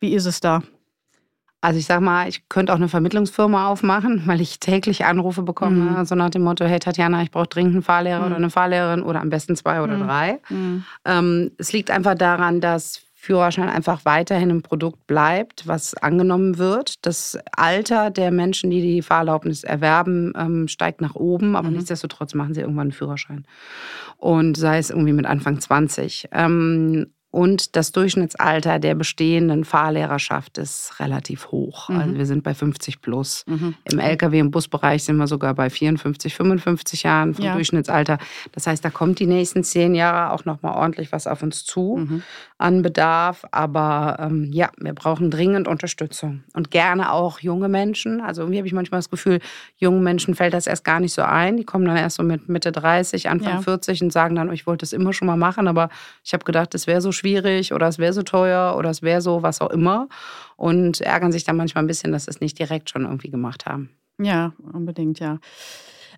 wie 0.00 0.14
ist 0.14 0.26
es 0.26 0.40
da? 0.40 0.62
Also 1.62 1.78
ich 1.78 1.86
sag 1.86 2.00
mal, 2.00 2.26
ich 2.26 2.48
könnte 2.48 2.72
auch 2.72 2.78
eine 2.78 2.88
Vermittlungsfirma 2.88 3.68
aufmachen, 3.68 4.22
weil 4.26 4.40
ich 4.40 4.58
täglich 4.58 5.04
Anrufe 5.04 5.42
bekomme, 5.42 5.98
mhm. 5.98 6.04
so 6.04 6.14
nach 6.14 6.30
dem 6.30 6.42
Motto, 6.42 6.64
hey 6.64 6.78
Tatjana, 6.78 7.22
ich 7.22 7.30
brauche 7.30 7.46
dringend 7.46 7.74
einen 7.74 7.82
Fahrlehrer 7.82 8.20
mhm. 8.20 8.26
oder 8.26 8.36
eine 8.36 8.50
Fahrlehrerin 8.50 9.02
oder 9.02 9.20
am 9.20 9.30
besten 9.30 9.54
zwei 9.54 9.82
oder 9.82 9.96
mhm. 9.96 10.06
drei. 10.06 10.40
Mhm. 10.48 10.84
Ähm, 11.04 11.50
es 11.58 11.72
liegt 11.72 11.90
einfach 11.90 12.14
daran, 12.14 12.60
dass 12.60 13.02
Führerschein 13.20 13.68
einfach 13.68 14.06
weiterhin 14.06 14.50
ein 14.50 14.62
Produkt 14.62 15.06
bleibt, 15.06 15.66
was 15.66 15.92
angenommen 15.94 16.56
wird. 16.56 17.04
Das 17.04 17.38
Alter 17.52 18.10
der 18.10 18.30
Menschen, 18.30 18.70
die 18.70 18.80
die 18.80 19.02
Fahrerlaubnis 19.02 19.62
erwerben, 19.62 20.32
ähm, 20.38 20.68
steigt 20.68 21.02
nach 21.02 21.16
oben, 21.16 21.54
aber 21.54 21.68
mhm. 21.68 21.74
nichtsdestotrotz 21.74 22.32
machen 22.32 22.54
sie 22.54 22.62
irgendwann 22.62 22.84
einen 22.84 22.92
Führerschein. 22.92 23.44
Und 24.16 24.56
sei 24.56 24.78
es 24.78 24.88
irgendwie 24.88 25.12
mit 25.12 25.26
Anfang 25.26 25.60
20. 25.60 26.30
Ähm, 26.32 27.12
und 27.32 27.76
das 27.76 27.92
Durchschnittsalter 27.92 28.80
der 28.80 28.96
bestehenden 28.96 29.64
Fahrlehrerschaft 29.64 30.58
ist 30.58 30.98
relativ 30.98 31.52
hoch. 31.52 31.88
Mhm. 31.88 31.96
Also 31.96 32.18
wir 32.18 32.26
sind 32.26 32.42
bei 32.42 32.54
50 32.54 33.00
plus. 33.00 33.44
Mhm. 33.46 33.74
Im 33.84 34.00
Lkw- 34.00 34.40
und 34.40 34.50
Busbereich 34.50 35.04
sind 35.04 35.16
wir 35.16 35.28
sogar 35.28 35.54
bei 35.54 35.70
54, 35.70 36.34
55 36.34 37.04
Jahren 37.04 37.34
vom 37.34 37.44
ja. 37.44 37.54
Durchschnittsalter. 37.54 38.18
Das 38.50 38.66
heißt, 38.66 38.84
da 38.84 38.90
kommt 38.90 39.20
die 39.20 39.26
nächsten 39.26 39.62
zehn 39.62 39.94
Jahre 39.94 40.32
auch 40.32 40.44
noch 40.44 40.62
mal 40.62 40.74
ordentlich 40.74 41.12
was 41.12 41.28
auf 41.28 41.44
uns 41.44 41.64
zu 41.64 41.98
mhm. 42.00 42.22
an 42.58 42.82
Bedarf. 42.82 43.44
Aber 43.52 44.16
ähm, 44.18 44.50
ja, 44.52 44.70
wir 44.78 44.94
brauchen 44.94 45.30
dringend 45.30 45.68
Unterstützung 45.68 46.42
und 46.54 46.72
gerne 46.72 47.12
auch 47.12 47.38
junge 47.38 47.68
Menschen. 47.68 48.20
Also 48.20 48.42
irgendwie 48.42 48.58
habe 48.58 48.66
ich 48.66 48.74
manchmal 48.74 48.98
das 48.98 49.10
Gefühl, 49.10 49.38
jungen 49.76 50.02
Menschen 50.02 50.34
fällt 50.34 50.52
das 50.52 50.66
erst 50.66 50.84
gar 50.84 50.98
nicht 50.98 51.14
so 51.14 51.22
ein. 51.22 51.56
Die 51.56 51.64
kommen 51.64 51.84
dann 51.84 51.96
erst 51.96 52.16
so 52.16 52.24
mit 52.24 52.48
Mitte 52.48 52.72
30, 52.72 53.28
Anfang 53.28 53.54
ja. 53.54 53.62
40 53.62 54.02
und 54.02 54.12
sagen 54.12 54.34
dann, 54.34 54.48
oh, 54.48 54.52
ich 54.52 54.66
wollte 54.66 54.82
das 54.82 54.92
immer 54.92 55.12
schon 55.12 55.26
mal 55.26 55.36
machen, 55.36 55.68
aber 55.68 55.90
ich 56.24 56.32
habe 56.32 56.44
gedacht, 56.44 56.74
das 56.74 56.88
wäre 56.88 57.00
so 57.00 57.12
schön 57.12 57.19
schwierig 57.20 57.72
oder 57.72 57.88
es 57.88 57.98
wäre 57.98 58.12
so 58.12 58.22
teuer 58.22 58.76
oder 58.76 58.90
es 58.90 59.02
wäre 59.02 59.20
so 59.20 59.42
was 59.42 59.60
auch 59.60 59.70
immer 59.70 60.08
und 60.56 61.00
ärgern 61.00 61.32
sich 61.32 61.44
dann 61.44 61.56
manchmal 61.56 61.84
ein 61.84 61.86
bisschen, 61.86 62.12
dass 62.12 62.24
sie 62.24 62.30
es 62.30 62.40
nicht 62.40 62.58
direkt 62.58 62.90
schon 62.90 63.04
irgendwie 63.04 63.30
gemacht 63.30 63.66
haben. 63.66 63.90
Ja, 64.18 64.52
unbedingt, 64.72 65.20
ja. 65.20 65.38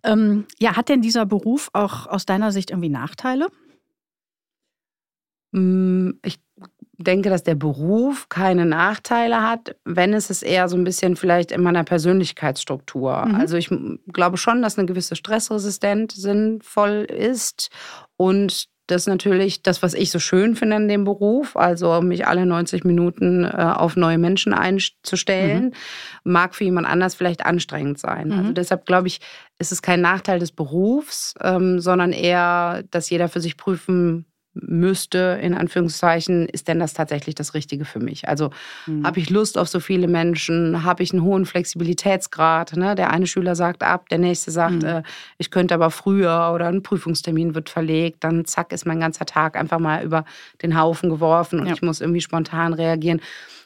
Ähm, 0.05 0.47
ja, 0.59 0.77
hat 0.77 0.89
denn 0.89 1.03
dieser 1.03 1.27
Beruf 1.27 1.71
auch 1.73 2.07
aus 2.07 2.27
deiner 2.27 2.51
Sicht 2.51 2.71
irgendwie 2.71 2.89
Nachteile? 2.89 3.49
Mm, 5.53 6.11
ich 6.25 6.41
denke, 6.99 7.31
dass 7.31 7.43
der 7.43 7.55
Beruf 7.55 8.29
keine 8.29 8.67
Nachteile 8.67 9.43
hat, 9.43 9.77
wenn 9.85 10.15
es 10.15 10.31
es 10.31 10.43
eher 10.43 10.69
so 10.69 10.77
ein 10.77 10.85
bisschen 10.85 11.17
vielleicht 11.17 11.53
in 11.53 11.63
meiner 11.63 11.85
Persönlichkeitsstruktur. 11.85 13.27
Mhm. 13.27 13.35
Also 13.35 13.57
ich 13.57 13.71
glaube 14.13 14.37
schon, 14.37 14.63
dass 14.63 14.79
eine 14.79 14.87
gewisse 14.87 15.17
Stressresistenz 15.17 16.15
sinnvoll 16.15 17.07
ist 17.09 17.71
und 18.17 18.69
das 18.93 19.03
ist 19.03 19.09
natürlich 19.09 19.63
das, 19.63 19.83
was 19.83 19.95
ich 19.95 20.11
so 20.11 20.19
schön 20.19 20.55
finde 20.55 20.77
an 20.77 20.89
dem 20.89 21.05
Beruf, 21.05 21.57
also 21.57 22.01
mich 22.03 22.27
alle 22.27 22.47
90 22.47 22.85
Minuten 22.85 23.45
äh, 23.45 23.49
auf 23.49 23.97
neue 23.97 24.19
Menschen 24.19 24.53
einzustellen, 24.53 25.65
mhm. 25.65 25.73
mag 26.33 26.55
für 26.55 26.65
jemand 26.65 26.87
anders 26.87 27.15
vielleicht 27.15 27.45
anstrengend 27.45 27.99
sein. 27.99 28.29
Mhm. 28.29 28.39
Also 28.39 28.53
deshalb 28.53 28.87
glaube 28.87 29.09
ich, 29.09 29.21
ist 29.59 29.73
es 29.73 29.83
kein 29.83 30.01
Nachteil 30.01 30.39
des 30.39 30.53
Berufs, 30.53 31.35
ähm, 31.41 31.81
sondern 31.81 32.13
eher, 32.13 32.85
dass 32.91 33.11
jeder 33.11 33.29
für 33.29 33.41
sich 33.41 33.57
prüfen 33.57 34.27
müsste, 34.55 35.39
in 35.41 35.55
Anführungszeichen, 35.55 36.47
ist 36.47 36.69
denn 36.69 36.79
das 36.79 36.93
tatsächlich 36.93 37.35
das 37.35 37.55
Richtige 37.55 37.85
für 37.85 38.01
mich? 38.01 38.29
Also 38.29 38.51
mhm. 38.87 39.07
habe 39.07 39.19
ich 39.19 39.31
Lust 39.31 39.57
auf 39.57 39.69
so 39.69 39.81
viele 39.81 40.09
Menschen? 40.09 40.85
Habe 40.85 41.03
ich 41.03 41.13
einen 41.13 41.23
hohen 41.23 41.47
Flexibilitätsgrad? 41.47 42.77
Ne? 42.77 42.95
Der 42.95 43.11
eine 43.11 43.27
Schüler 43.27 43.57
sagt 43.57 43.83
ab, 43.83 44.09
der 44.11 44.19
nächste 44.19 44.51
sagt, 44.51 44.83
mhm. 44.83 44.85
äh, 44.85 45.03
ich 45.39 45.51
könnte 45.51 45.75
aber 45.75 45.91
früher 45.91 46.53
oder 46.55 46.69
ein 46.69 46.83
Prüfungstermin 46.83 47.55
wird 47.55 47.71
verlegt. 47.71 48.25
Dann 48.25 48.45
zack, 48.45 48.73
ist 48.73 48.87
mein 48.87 49.01
ganzer 49.01 49.25
Tag 49.25 49.57
einfach 49.57 49.79
mal 49.79 50.05
über 50.05 50.25
den 50.61 50.79
Haufen 50.79 51.09
geworfen 51.09 51.61
und 51.61 51.67
ja. 51.67 51.75
ich 51.75 51.83
muss 51.83 52.01
irgendwie 52.01 52.21
spontan 52.21 52.75
reagieren. 52.75 53.21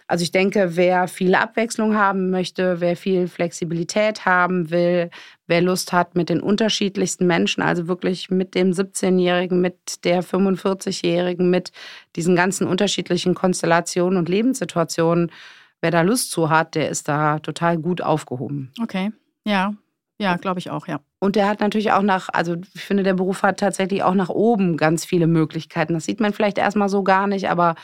Also 0.08 0.22
ich 0.22 0.30
denke, 0.30 0.76
wer 0.76 1.08
viel 1.08 1.34
Abwechslung 1.34 1.96
haben 1.96 2.30
möchte, 2.30 2.80
wer 2.80 2.96
viel 2.96 3.26
Flexibilität 3.26 4.24
haben 4.24 4.70
will, 4.70 5.10
wer 5.46 5.60
Lust 5.60 5.92
hat 5.92 6.14
mit 6.14 6.28
den 6.28 6.40
unterschiedlichsten 6.40 7.26
Menschen, 7.26 7.62
also 7.62 7.88
wirklich 7.88 8.30
mit 8.30 8.54
dem 8.54 8.70
17-Jährigen, 8.70 9.60
mit 9.60 10.04
der 10.04 10.22
45-Jährigen, 10.22 11.50
mit 11.50 11.72
diesen 12.14 12.36
ganzen 12.36 12.66
unterschiedlichen 12.68 13.34
Konstellationen 13.34 14.18
und 14.18 14.28
Lebenssituationen, 14.28 15.32
wer 15.80 15.90
da 15.90 16.02
Lust 16.02 16.30
zu 16.30 16.50
hat, 16.50 16.76
der 16.76 16.88
ist 16.88 17.08
da 17.08 17.40
total 17.40 17.78
gut 17.78 18.00
aufgehoben. 18.00 18.72
Okay, 18.80 19.10
ja. 19.44 19.74
Ja, 20.18 20.36
glaube 20.36 20.60
ich 20.60 20.70
auch, 20.70 20.86
ja. 20.86 21.00
Und 21.18 21.36
der 21.36 21.46
hat 21.46 21.60
natürlich 21.60 21.92
auch 21.92 22.02
nach, 22.02 22.30
also 22.32 22.56
ich 22.74 22.82
finde, 22.82 23.02
der 23.02 23.14
Beruf 23.14 23.42
hat 23.42 23.60
tatsächlich 23.60 24.02
auch 24.02 24.14
nach 24.14 24.30
oben 24.30 24.78
ganz 24.78 25.04
viele 25.04 25.26
Möglichkeiten. 25.26 25.92
Das 25.92 26.06
sieht 26.06 26.20
man 26.20 26.32
vielleicht 26.32 26.56
erstmal 26.56 26.88
so 26.88 27.02
gar 27.02 27.26
nicht, 27.26 27.50
aber 27.50 27.74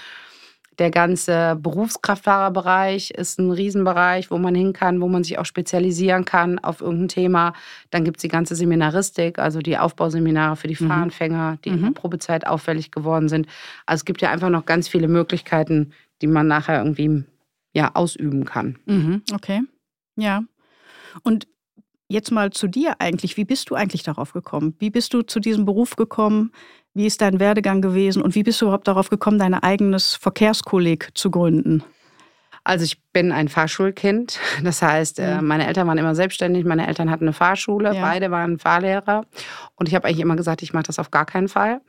der 0.78 0.90
ganze 0.90 1.56
Berufskraftfahrerbereich 1.60 3.10
ist 3.10 3.38
ein 3.38 3.50
Riesenbereich, 3.50 4.30
wo 4.30 4.38
man 4.38 4.54
hin 4.54 4.72
kann, 4.72 5.00
wo 5.00 5.08
man 5.08 5.22
sich 5.22 5.38
auch 5.38 5.44
spezialisieren 5.44 6.24
kann 6.24 6.58
auf 6.58 6.80
irgendein 6.80 7.08
Thema. 7.08 7.52
Dann 7.90 8.04
gibt 8.04 8.16
es 8.18 8.22
die 8.22 8.28
ganze 8.28 8.54
Seminaristik, 8.54 9.38
also 9.38 9.60
die 9.60 9.76
Aufbauseminare 9.76 10.56
für 10.56 10.68
die 10.68 10.82
mhm. 10.82 10.88
Fahranfänger, 10.88 11.58
die 11.64 11.70
mhm. 11.70 11.76
in 11.76 11.82
der 11.84 11.90
Probezeit 11.92 12.46
auffällig 12.46 12.90
geworden 12.90 13.28
sind. 13.28 13.46
Also 13.86 14.00
es 14.00 14.04
gibt 14.04 14.22
ja 14.22 14.30
einfach 14.30 14.48
noch 14.48 14.64
ganz 14.64 14.88
viele 14.88 15.08
Möglichkeiten, 15.08 15.92
die 16.22 16.26
man 16.26 16.46
nachher 16.46 16.78
irgendwie 16.78 17.24
ja, 17.74 17.90
ausüben 17.94 18.44
kann. 18.44 18.78
Mhm. 18.86 19.22
Okay, 19.32 19.62
ja. 20.16 20.42
Und 21.22 21.46
jetzt 22.08 22.30
mal 22.30 22.50
zu 22.50 22.68
dir 22.68 22.96
eigentlich. 23.00 23.36
Wie 23.36 23.44
bist 23.44 23.70
du 23.70 23.74
eigentlich 23.74 24.02
darauf 24.02 24.32
gekommen? 24.32 24.74
Wie 24.78 24.90
bist 24.90 25.12
du 25.14 25.22
zu 25.22 25.40
diesem 25.40 25.64
Beruf 25.64 25.96
gekommen? 25.96 26.52
Wie 26.94 27.06
ist 27.06 27.20
dein 27.20 27.40
Werdegang 27.40 27.80
gewesen 27.80 28.22
und 28.22 28.34
wie 28.34 28.42
bist 28.42 28.60
du 28.60 28.66
überhaupt 28.66 28.88
darauf 28.88 29.08
gekommen, 29.08 29.38
dein 29.38 29.54
eigenes 29.54 30.14
Verkehrskolleg 30.14 31.10
zu 31.14 31.30
gründen? 31.30 31.82
Also 32.64 32.84
ich 32.84 33.02
bin 33.12 33.32
ein 33.32 33.48
Fahrschulkind. 33.48 34.38
Das 34.62 34.82
heißt, 34.82 35.18
äh, 35.18 35.40
mhm. 35.40 35.48
meine 35.48 35.66
Eltern 35.66 35.88
waren 35.88 35.98
immer 35.98 36.14
selbstständig. 36.14 36.64
Meine 36.64 36.86
Eltern 36.86 37.10
hatten 37.10 37.24
eine 37.24 37.32
Fahrschule. 37.32 37.94
Ja. 37.94 38.00
Beide 38.00 38.30
waren 38.30 38.58
Fahrlehrer. 38.58 39.24
Und 39.74 39.88
ich 39.88 39.94
habe 39.94 40.06
eigentlich 40.06 40.20
immer 40.20 40.36
gesagt, 40.36 40.62
ich 40.62 40.72
mache 40.72 40.84
das 40.84 41.00
auf 41.00 41.10
gar 41.10 41.26
keinen 41.26 41.48
Fall. 41.48 41.80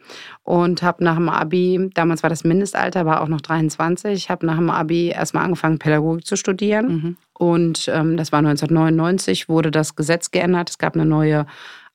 Und 0.41 0.81
habe 0.81 1.03
nach 1.03 1.15
dem 1.15 1.29
Abi, 1.29 1.91
damals 1.93 2.23
war 2.23 2.29
das 2.29 2.43
Mindestalter, 2.43 3.05
war 3.05 3.21
auch 3.21 3.27
noch 3.27 3.41
23, 3.41 4.13
ich 4.13 4.29
habe 4.29 4.45
nach 4.45 4.57
dem 4.57 4.71
Abi 4.71 5.09
erstmal 5.09 5.43
angefangen, 5.43 5.77
Pädagogik 5.77 6.25
zu 6.25 6.35
studieren. 6.37 6.87
Mhm. 6.87 7.17
Und 7.33 7.87
ähm, 7.93 8.17
das 8.17 8.31
war 8.31 8.39
1999, 8.39 9.49
wurde 9.49 9.69
das 9.69 9.95
Gesetz 9.95 10.31
geändert. 10.31 10.71
Es 10.71 10.77
gab 10.79 10.95
eine 10.95 11.05
neue 11.05 11.45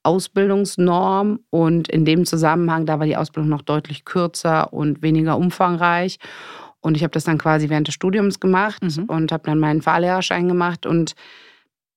Ausbildungsnorm 0.08 1.40
und 1.50 1.88
in 1.88 2.06
dem 2.06 2.24
Zusammenhang, 2.24 2.86
da 2.86 2.98
war 2.98 3.06
die 3.06 3.16
Ausbildung 3.16 3.50
noch 3.50 3.62
deutlich 3.62 4.06
kürzer 4.06 4.72
und 4.72 5.02
weniger 5.02 5.36
umfangreich. 5.36 6.18
Und 6.80 6.96
ich 6.96 7.02
habe 7.02 7.10
das 7.10 7.24
dann 7.24 7.36
quasi 7.36 7.68
während 7.68 7.88
des 7.88 7.94
Studiums 7.94 8.40
gemacht 8.40 8.82
mhm. 8.82 9.04
und 9.04 9.32
habe 9.32 9.42
dann 9.44 9.58
meinen 9.58 9.82
Fahrlehrerschein 9.82 10.48
gemacht 10.48 10.86
und 10.86 11.14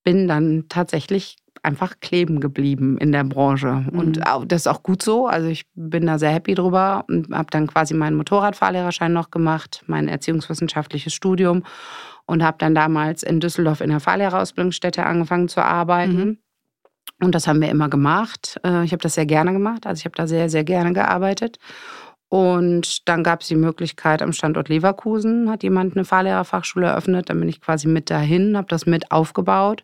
bin 0.03 0.27
dann 0.27 0.65
tatsächlich 0.67 1.37
einfach 1.63 1.99
kleben 2.01 2.41
geblieben 2.41 2.97
in 2.97 3.13
der 3.13 3.23
Branche. 3.23 3.85
Mhm. 3.91 3.99
Und 3.99 4.21
das 4.47 4.63
ist 4.63 4.67
auch 4.67 4.83
gut 4.83 5.01
so. 5.01 5.27
Also 5.27 5.47
ich 5.47 5.65
bin 5.75 6.07
da 6.07 6.19
sehr 6.19 6.31
happy 6.31 6.55
drüber 6.55 7.05
und 7.07 7.31
habe 7.31 7.47
dann 7.51 7.67
quasi 7.67 7.93
meinen 7.93 8.17
Motorradfahrlehrerschein 8.17 9.13
noch 9.13 9.31
gemacht, 9.31 9.83
mein 9.87 10.09
erziehungswissenschaftliches 10.09 11.13
Studium 11.13 11.63
und 12.25 12.43
habe 12.43 12.57
dann 12.59 12.75
damals 12.75 13.23
in 13.23 13.39
Düsseldorf 13.39 13.79
in 13.79 13.91
der 13.91 13.99
Fahrlehrerausbildungsstätte 13.99 15.05
angefangen 15.05 15.47
zu 15.47 15.63
arbeiten. 15.63 16.17
Mhm. 16.17 16.37
Und 17.21 17.35
das 17.35 17.47
haben 17.47 17.61
wir 17.61 17.69
immer 17.69 17.89
gemacht. 17.89 18.59
Äh, 18.65 18.83
ich 18.83 18.91
habe 18.91 19.01
das 19.01 19.15
sehr 19.15 19.25
gerne 19.25 19.53
gemacht. 19.53 19.85
Also 19.85 19.99
ich 19.99 20.05
habe 20.05 20.15
da 20.15 20.27
sehr, 20.27 20.49
sehr 20.49 20.63
gerne 20.63 20.93
gearbeitet. 20.93 21.59
Und 22.29 23.07
dann 23.09 23.23
gab 23.23 23.41
es 23.41 23.49
die 23.49 23.55
Möglichkeit 23.55 24.21
am 24.21 24.31
Standort 24.31 24.69
Leverkusen, 24.69 25.49
hat 25.49 25.63
jemand 25.63 25.95
eine 25.95 26.05
Fahrlehrerfachschule 26.05 26.87
eröffnet. 26.87 27.29
Dann 27.29 27.39
bin 27.39 27.49
ich 27.49 27.59
quasi 27.59 27.87
mit 27.87 28.09
dahin, 28.09 28.57
habe 28.57 28.67
das 28.69 28.85
mit 28.85 29.11
aufgebaut. 29.11 29.83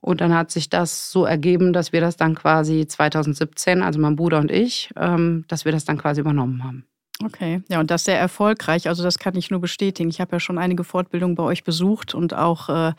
Und 0.00 0.20
dann 0.20 0.34
hat 0.34 0.50
sich 0.50 0.68
das 0.68 1.10
so 1.10 1.24
ergeben, 1.24 1.72
dass 1.72 1.92
wir 1.92 2.00
das 2.00 2.16
dann 2.16 2.34
quasi 2.34 2.86
2017, 2.86 3.82
also 3.82 3.98
mein 3.98 4.16
Bruder 4.16 4.38
und 4.38 4.50
ich, 4.50 4.90
ähm, 4.96 5.44
dass 5.48 5.64
wir 5.64 5.72
das 5.72 5.84
dann 5.84 5.98
quasi 5.98 6.20
übernommen 6.20 6.62
haben. 6.62 6.84
Okay, 7.24 7.62
ja, 7.68 7.80
und 7.80 7.90
das 7.90 8.04
sehr 8.04 8.18
erfolgreich. 8.18 8.88
Also 8.88 9.02
das 9.02 9.18
kann 9.18 9.34
ich 9.34 9.50
nur 9.50 9.60
bestätigen. 9.60 10.08
Ich 10.08 10.20
habe 10.20 10.36
ja 10.36 10.40
schon 10.40 10.56
einige 10.56 10.84
Fortbildungen 10.84 11.34
bei 11.34 11.42
euch 11.42 11.64
besucht 11.64 12.14
und 12.14 12.32
auch 12.32 12.68
äh, 12.68 12.92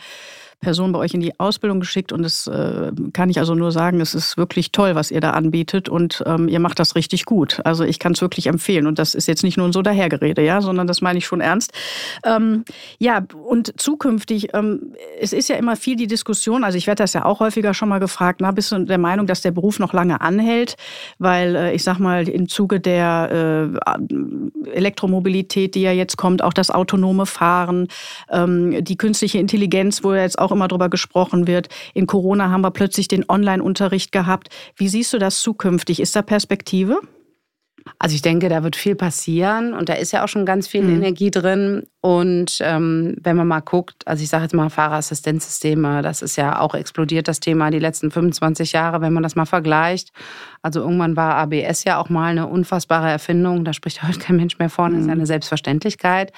Person 0.59 0.91
bei 0.91 0.99
euch 0.99 1.13
in 1.13 1.21
die 1.21 1.39
Ausbildung 1.39 1.79
geschickt 1.79 2.11
und 2.11 2.25
es 2.25 2.47
äh, 2.47 2.91
kann 3.13 3.29
ich 3.29 3.39
also 3.39 3.55
nur 3.55 3.71
sagen, 3.71 4.01
es 4.01 4.13
ist 4.13 4.37
wirklich 4.37 4.71
toll, 4.71 4.95
was 4.95 5.09
ihr 5.09 5.21
da 5.21 5.31
anbietet 5.31 5.87
und 5.87 6.21
ähm, 6.25 6.49
ihr 6.49 6.59
macht 6.59 6.79
das 6.79 6.95
richtig 6.95 7.25
gut. 7.25 7.61
Also 7.63 7.85
ich 7.85 7.97
kann 7.97 8.11
es 8.11 8.21
wirklich 8.21 8.47
empfehlen 8.47 8.85
und 8.85 8.99
das 8.99 9.15
ist 9.15 9.27
jetzt 9.27 9.43
nicht 9.43 9.57
nur 9.57 9.71
so 9.71 9.81
dahergerede, 9.81 10.43
ja, 10.43 10.61
sondern 10.61 10.85
das 10.85 11.01
meine 11.01 11.17
ich 11.19 11.25
schon 11.25 11.39
ernst. 11.39 11.71
Ähm, 12.25 12.65
ja, 12.97 13.25
und 13.45 13.79
zukünftig, 13.79 14.53
ähm, 14.53 14.93
es 15.21 15.31
ist 15.31 15.47
ja 15.47 15.55
immer 15.55 15.77
viel 15.77 15.95
die 15.95 16.07
Diskussion, 16.07 16.63
also 16.63 16.77
ich 16.77 16.87
werde 16.87 17.03
das 17.03 17.13
ja 17.13 17.23
auch 17.23 17.39
häufiger 17.39 17.73
schon 17.73 17.87
mal 17.87 17.99
gefragt, 17.99 18.41
na, 18.41 18.51
bist 18.51 18.71
du 18.71 18.79
der 18.79 18.97
Meinung, 18.97 19.27
dass 19.27 19.41
der 19.41 19.51
Beruf 19.51 19.79
noch 19.79 19.93
lange 19.93 20.19
anhält? 20.19 20.75
Weil 21.19 21.55
äh, 21.55 21.73
ich 21.73 21.83
sag 21.83 21.99
mal, 21.99 22.27
im 22.27 22.49
Zuge 22.49 22.81
der 22.81 23.71
äh, 23.87 24.69
Elektromobilität, 24.71 25.75
die 25.75 25.81
ja 25.81 25.91
jetzt 25.91 26.17
kommt, 26.17 26.43
auch 26.43 26.53
das 26.53 26.69
autonome 26.69 27.25
Fahren, 27.25 27.87
ähm, 28.29 28.83
die 28.83 28.97
künstliche 28.97 29.39
Intelligenz, 29.39 30.03
wo 30.03 30.13
ja 30.13 30.21
jetzt 30.21 30.37
auch 30.37 30.48
auch 30.49 30.55
immer 30.55 30.67
darüber 30.67 30.89
gesprochen 30.89 31.47
wird. 31.47 31.69
In 31.93 32.07
Corona 32.07 32.49
haben 32.49 32.61
wir 32.61 32.71
plötzlich 32.71 33.07
den 33.07 33.29
Online-Unterricht 33.29 34.11
gehabt. 34.11 34.49
Wie 34.75 34.89
siehst 34.89 35.13
du 35.13 35.19
das 35.19 35.39
zukünftig? 35.39 35.99
Ist 35.99 36.15
da 36.15 36.21
Perspektive? 36.21 36.99
Also 37.97 38.15
ich 38.15 38.21
denke, 38.21 38.49
da 38.49 38.63
wird 38.63 38.75
viel 38.75 38.95
passieren 38.95 39.73
und 39.73 39.89
da 39.89 39.93
ist 39.93 40.11
ja 40.11 40.23
auch 40.23 40.27
schon 40.27 40.45
ganz 40.45 40.67
viel 40.67 40.83
mhm. 40.83 40.97
Energie 40.97 41.31
drin. 41.31 41.83
Und 42.01 42.59
ähm, 42.61 43.17
wenn 43.21 43.35
man 43.35 43.47
mal 43.47 43.59
guckt, 43.59 44.07
also 44.07 44.23
ich 44.23 44.29
sage 44.29 44.43
jetzt 44.43 44.53
mal 44.53 44.69
Fahrerassistenzsysteme, 44.69 46.01
das 46.01 46.21
ist 46.21 46.37
ja 46.37 46.59
auch 46.59 46.75
explodiert, 46.75 47.27
das 47.27 47.41
Thema 47.41 47.71
die 47.71 47.79
letzten 47.79 48.09
25 48.09 48.71
Jahre, 48.71 49.01
wenn 49.01 49.11
man 49.11 49.23
das 49.23 49.35
mal 49.35 49.45
vergleicht. 49.45 50.11
Also 50.61 50.81
irgendwann 50.81 51.17
war 51.17 51.35
ABS 51.35 51.83
ja 51.83 51.99
auch 51.99 52.09
mal 52.09 52.31
eine 52.31 52.47
unfassbare 52.47 53.09
Erfindung, 53.09 53.65
da 53.65 53.73
spricht 53.73 54.03
heute 54.03 54.19
kein 54.19 54.37
Mensch 54.37 54.59
mehr 54.59 54.69
von, 54.69 54.91
das 54.91 55.01
ist 55.01 55.07
mhm. 55.07 55.13
eine 55.13 55.25
Selbstverständlichkeit. 55.25 56.31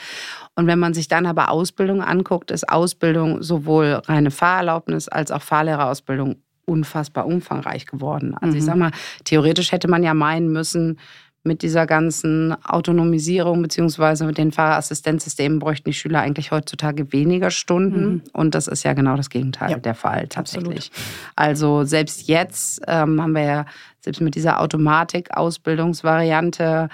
Und 0.55 0.67
wenn 0.67 0.79
man 0.79 0.93
sich 0.93 1.07
dann 1.07 1.25
aber 1.25 1.49
Ausbildung 1.49 2.01
anguckt, 2.01 2.51
ist 2.51 2.67
Ausbildung 2.69 3.43
sowohl 3.43 4.01
reine 4.05 4.31
Fahrerlaubnis 4.31 5.07
als 5.07 5.31
auch 5.31 5.41
Fahrlehrerausbildung 5.41 6.37
unfassbar 6.65 7.25
umfangreich 7.25 7.85
geworden. 7.85 8.35
Also 8.39 8.53
mhm. 8.53 8.57
ich 8.57 8.65
sag 8.65 8.75
mal, 8.77 8.91
theoretisch 9.25 9.71
hätte 9.71 9.87
man 9.87 10.03
ja 10.03 10.13
meinen 10.13 10.51
müssen, 10.51 10.99
mit 11.43 11.63
dieser 11.63 11.87
ganzen 11.87 12.55
Autonomisierung 12.63 13.61
beziehungsweise 13.61 14.25
mit 14.25 14.37
den 14.37 14.51
Fahrerassistenzsystemen 14.51 15.59
bräuchten 15.59 15.89
die 15.89 15.93
Schüler 15.93 16.19
eigentlich 16.21 16.51
heutzutage 16.51 17.13
weniger 17.13 17.49
Stunden. 17.49 18.05
Mhm. 18.05 18.21
Und 18.33 18.53
das 18.53 18.67
ist 18.67 18.83
ja 18.83 18.91
genau 18.93 19.15
das 19.15 19.29
Gegenteil 19.29 19.71
ja, 19.71 19.77
der 19.77 19.95
Fall 19.95 20.27
tatsächlich. 20.27 20.91
Absolut. 20.91 21.33
Also 21.35 21.83
selbst 21.83 22.27
jetzt 22.27 22.81
ähm, 22.87 23.19
haben 23.21 23.33
wir 23.33 23.43
ja, 23.43 23.65
selbst 24.01 24.21
mit 24.21 24.35
dieser 24.35 24.61
Automatik-Ausbildungsvariante, 24.61 26.89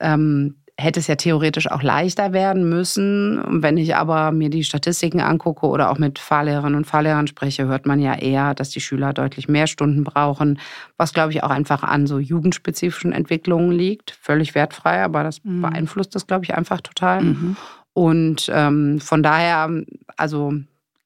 ähm, 0.00 0.56
hätte 0.82 1.00
es 1.00 1.06
ja 1.06 1.16
theoretisch 1.16 1.70
auch 1.70 1.82
leichter 1.82 2.32
werden 2.32 2.68
müssen. 2.68 3.38
Und 3.38 3.62
wenn 3.62 3.76
ich 3.76 3.96
aber 3.96 4.32
mir 4.32 4.50
die 4.50 4.64
Statistiken 4.64 5.20
angucke 5.20 5.66
oder 5.66 5.90
auch 5.90 5.98
mit 5.98 6.18
Fahrlehrerinnen 6.18 6.76
und 6.76 6.86
Fahrlehrern 6.86 7.26
spreche, 7.26 7.66
hört 7.66 7.86
man 7.86 8.00
ja 8.00 8.14
eher, 8.14 8.54
dass 8.54 8.70
die 8.70 8.80
Schüler 8.80 9.12
deutlich 9.12 9.48
mehr 9.48 9.66
Stunden 9.66 10.04
brauchen, 10.04 10.58
was 10.96 11.14
glaube 11.14 11.32
ich 11.32 11.42
auch 11.42 11.50
einfach 11.50 11.82
an 11.82 12.06
so 12.06 12.18
jugendspezifischen 12.18 13.12
Entwicklungen 13.12 13.72
liegt. 13.72 14.10
Völlig 14.10 14.54
wertfrei, 14.54 15.02
aber 15.02 15.22
das 15.22 15.42
mhm. 15.44 15.62
beeinflusst 15.62 16.14
das, 16.14 16.26
glaube 16.26 16.44
ich, 16.44 16.54
einfach 16.54 16.80
total. 16.80 17.22
Mhm. 17.22 17.56
Und 17.94 18.50
ähm, 18.52 19.00
von 19.00 19.22
daher, 19.22 19.70
also 20.16 20.54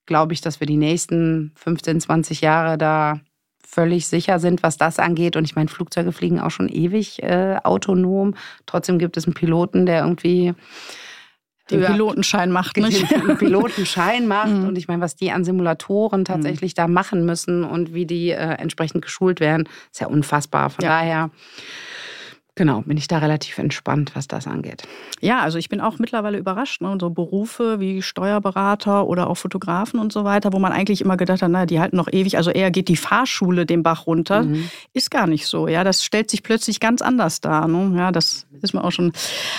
glaube 0.07 0.33
ich, 0.33 0.41
dass 0.41 0.61
wir 0.61 0.67
die 0.67 0.77
nächsten 0.77 1.53
15, 1.57 2.01
20 2.01 2.41
Jahre 2.41 2.79
da 2.79 3.21
völlig 3.67 4.07
sicher 4.07 4.39
sind, 4.39 4.63
was 4.63 4.77
das 4.77 4.99
angeht. 4.99 5.37
Und 5.37 5.45
ich 5.45 5.57
meine, 5.57 5.69
Flugzeuge 5.69 6.13
fliegen 6.13 6.41
auch 6.41 6.51
schon 6.51 6.69
ewig 6.69 7.23
äh, 7.23 7.57
autonom. 7.63 8.35
Trotzdem 8.65 8.99
gibt 8.99 9.17
es 9.17 9.27
einen 9.27 9.35
Piloten, 9.35 9.87
der 9.87 10.03
irgendwie 10.03 10.55
den 11.71 11.85
Pilotenschein 11.85 12.53
macht, 12.53 12.77
nicht? 12.77 13.11
Den 13.11 13.37
Pilotenschein 13.39 14.27
macht. 14.29 14.53
Mhm. 14.53 14.69
Und 14.69 14.79
ich 14.79 14.87
meine, 14.87 15.03
was 15.03 15.17
die 15.17 15.33
an 15.33 15.45
Simulatoren 15.45 16.25
tatsächlich 16.25 16.73
mhm. 16.73 16.77
da 16.77 16.89
machen 16.89 17.25
müssen 17.25 17.65
und 17.65 17.93
wie 17.93 18.07
die 18.07 18.31
äh, 18.31 18.37
entsprechend 18.37 19.03
geschult 19.03 19.41
werden, 19.41 19.69
ist 19.91 20.01
ja 20.01 20.07
unfassbar. 20.07 20.71
Von 20.71 20.85
ja. 20.85 20.91
daher 20.91 21.31
Genau, 22.59 22.81
bin 22.81 22.97
ich 22.97 23.07
da 23.07 23.19
relativ 23.19 23.59
entspannt, 23.59 24.13
was 24.15 24.29
das 24.29 24.47
angeht. 24.47 24.85
Ja, 25.21 25.41
also 25.41 25.59
ich 25.59 25.69
bin 25.69 25.83
auch 25.83 25.99
mittlerweile 25.99 26.39
überrascht. 26.39 26.81
Ne? 26.81 26.97
So 26.99 27.11
Berufe 27.11 27.81
wie 27.81 28.01
Steuerberater 28.01 29.07
oder 29.07 29.29
auch 29.29 29.35
Fotografen 29.35 30.01
und 30.01 30.11
so 30.11 30.25
weiter, 30.25 30.55
wo 30.55 30.59
man 30.59 30.73
eigentlich 30.73 31.03
immer 31.03 31.19
gedacht 31.19 31.43
hat, 31.43 31.51
naja, 31.51 31.67
die 31.67 31.81
halten 31.81 31.97
noch 31.97 32.11
ewig, 32.11 32.39
also 32.39 32.51
eher 32.51 32.71
geht 32.71 32.89
die 32.89 32.97
Fahrschule 32.97 33.67
den 33.67 33.83
Bach 33.83 34.07
runter. 34.07 34.45
Mhm. 34.45 34.71
Ist 34.95 35.11
gar 35.11 35.27
nicht 35.27 35.47
so. 35.47 35.69
Ja, 35.69 35.85
das 35.85 36.03
stellt 36.03 36.31
sich 36.31 36.43
plötzlich 36.43 36.81
ganz 36.81 37.03
anders 37.03 37.43
dar. 37.43 37.69
Ne? 37.69 37.95
Ja, 37.95 38.11
das 38.11 38.47
ist 38.63 38.73
mir 38.73 38.83
auch 38.83 38.93
schon. 38.93 39.13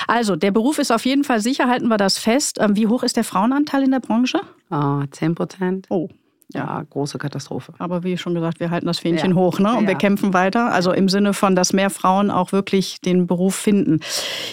Also, 0.07 0.35
der 0.35 0.49
Beruf 0.49 0.79
ist 0.79 0.91
auf 0.91 1.05
jeden 1.05 1.23
Fall 1.23 1.39
sicher, 1.39 1.67
halten 1.67 1.89
wir 1.89 1.97
das 1.97 2.17
fest. 2.17 2.57
Ähm, 2.59 2.75
wie 2.75 2.87
hoch 2.87 3.03
ist 3.03 3.15
der 3.15 3.23
Frauenanteil 3.23 3.83
in 3.83 3.91
der 3.91 3.99
Branche? 3.99 4.41
Oh, 4.71 5.03
10 5.11 5.35
Prozent. 5.35 5.85
Oh, 5.91 6.09
ja, 6.53 6.81
große 6.89 7.17
Katastrophe. 7.17 7.73
Aber 7.77 8.03
wie 8.03 8.17
schon 8.17 8.33
gesagt, 8.33 8.59
wir 8.59 8.69
halten 8.69 8.87
das 8.87 8.99
Fähnchen 8.99 9.31
ja. 9.31 9.35
hoch 9.35 9.59
ne? 9.59 9.75
und 9.75 9.83
ja. 9.83 9.89
wir 9.89 9.95
kämpfen 9.95 10.33
weiter. 10.33 10.71
Also 10.71 10.93
im 10.93 11.09
Sinne 11.09 11.33
von, 11.33 11.55
dass 11.55 11.73
mehr 11.73 11.89
Frauen 11.89 12.31
auch 12.31 12.51
wirklich 12.51 13.01
den 13.01 13.27
Beruf 13.27 13.55
finden. 13.55 13.99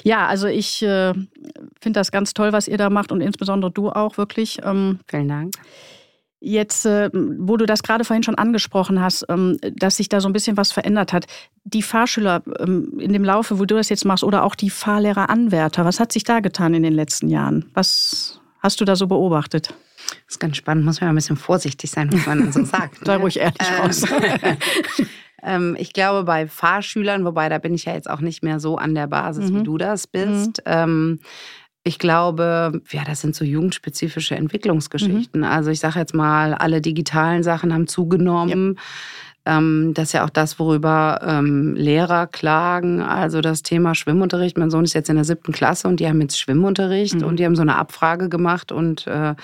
Ja, 0.02 0.26
also 0.26 0.48
ich 0.48 0.82
äh, 0.82 1.12
finde 1.80 2.00
das 2.00 2.10
ganz 2.10 2.34
toll, 2.34 2.52
was 2.52 2.66
ihr 2.66 2.78
da 2.78 2.90
macht 2.90 3.12
und 3.12 3.20
insbesondere 3.20 3.70
du 3.70 3.90
auch 3.90 4.18
wirklich. 4.18 4.58
Ähm, 4.64 4.98
Vielen 5.06 5.28
Dank. 5.28 5.54
Jetzt, 6.40 6.84
äh, 6.84 7.10
wo 7.12 7.56
du 7.56 7.64
das 7.64 7.82
gerade 7.82 8.04
vorhin 8.04 8.22
schon 8.22 8.34
angesprochen 8.34 9.00
hast, 9.00 9.24
ähm, 9.28 9.56
dass 9.62 9.96
sich 9.96 10.08
da 10.08 10.20
so 10.20 10.28
ein 10.28 10.34
bisschen 10.34 10.56
was 10.56 10.72
verändert 10.72 11.12
hat. 11.12 11.26
Die 11.62 11.80
Fahrschüler 11.80 12.42
ähm, 12.58 12.98
in 12.98 13.12
dem 13.12 13.24
Laufe, 13.24 13.58
wo 13.58 13.64
du 13.64 13.76
das 13.76 13.88
jetzt 13.88 14.04
machst, 14.04 14.24
oder 14.24 14.42
auch 14.42 14.54
die 14.54 14.68
Fahrlehrer-Anwärter, 14.68 15.84
was 15.84 16.00
hat 16.00 16.12
sich 16.12 16.24
da 16.24 16.40
getan 16.40 16.74
in 16.74 16.82
den 16.82 16.92
letzten 16.92 17.28
Jahren? 17.28 17.70
Was 17.72 18.40
hast 18.64 18.80
du 18.80 18.84
da 18.84 18.96
so 18.96 19.06
beobachtet? 19.06 19.74
Das 20.08 20.34
ist 20.34 20.40
ganz 20.40 20.56
spannend, 20.56 20.84
muss 20.84 21.00
man 21.00 21.10
ein 21.10 21.14
bisschen 21.14 21.36
vorsichtig 21.36 21.90
sein, 21.90 22.12
was 22.12 22.26
man 22.26 22.50
so 22.50 22.64
sagt. 22.64 22.98
Sei 23.04 23.16
ne? 23.16 23.20
ruhig 23.20 23.38
ehrlich 23.38 23.58
ähm, 23.60 23.80
raus. 23.82 24.04
ähm, 25.42 25.76
ich 25.78 25.92
glaube, 25.92 26.24
bei 26.24 26.48
Fahrschülern, 26.48 27.24
wobei 27.24 27.48
da 27.48 27.58
bin 27.58 27.74
ich 27.74 27.84
ja 27.84 27.92
jetzt 27.92 28.08
auch 28.08 28.20
nicht 28.20 28.42
mehr 28.42 28.58
so 28.58 28.76
an 28.76 28.94
der 28.94 29.06
Basis, 29.06 29.50
mhm. 29.50 29.60
wie 29.60 29.62
du 29.64 29.78
das 29.78 30.06
bist. 30.06 30.62
Mhm. 30.66 30.72
Ähm, 30.72 31.20
ich 31.84 31.98
glaube, 31.98 32.80
ja, 32.90 33.04
das 33.04 33.20
sind 33.20 33.36
so 33.36 33.44
jugendspezifische 33.44 34.34
Entwicklungsgeschichten. 34.34 35.42
Mhm. 35.42 35.46
Also 35.46 35.70
ich 35.70 35.80
sage 35.80 35.98
jetzt 35.98 36.14
mal, 36.14 36.54
alle 36.54 36.80
digitalen 36.80 37.42
Sachen 37.42 37.74
haben 37.74 37.86
zugenommen. 37.86 38.76
Ja. 38.76 38.82
Ähm, 39.46 39.92
das 39.94 40.08
ist 40.08 40.12
ja 40.12 40.24
auch 40.24 40.30
das, 40.30 40.58
worüber 40.58 41.20
ähm, 41.22 41.74
Lehrer 41.74 42.26
klagen. 42.26 43.02
Also 43.02 43.40
das 43.40 43.62
Thema 43.62 43.94
Schwimmunterricht. 43.94 44.56
Mein 44.56 44.70
Sohn 44.70 44.84
ist 44.84 44.94
jetzt 44.94 45.10
in 45.10 45.16
der 45.16 45.24
siebten 45.24 45.52
Klasse 45.52 45.88
und 45.88 46.00
die 46.00 46.08
haben 46.08 46.20
jetzt 46.20 46.38
Schwimmunterricht 46.38 47.16
mhm. 47.16 47.24
und 47.24 47.38
die 47.38 47.44
haben 47.44 47.56
so 47.56 47.62
eine 47.62 47.76
Abfrage 47.76 48.28
gemacht 48.28 48.72
und 48.72 49.06
äh, 49.06 49.34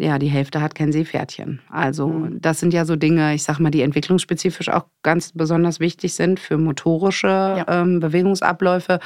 ja, 0.00 0.18
die 0.18 0.28
Hälfte 0.28 0.62
hat 0.62 0.74
kein 0.74 0.92
Seepferdchen. 0.92 1.60
Also 1.68 2.08
mhm. 2.08 2.40
das 2.40 2.58
sind 2.58 2.72
ja 2.72 2.84
so 2.84 2.96
Dinge, 2.96 3.34
ich 3.34 3.42
sag 3.42 3.58
mal, 3.58 3.70
die 3.70 3.82
entwicklungsspezifisch 3.82 4.70
auch 4.70 4.86
ganz 5.02 5.32
besonders 5.32 5.78
wichtig 5.78 6.14
sind 6.14 6.40
für 6.40 6.56
motorische 6.56 7.26
ja. 7.28 7.64
ähm, 7.68 8.00
Bewegungsabläufe. 8.00 8.98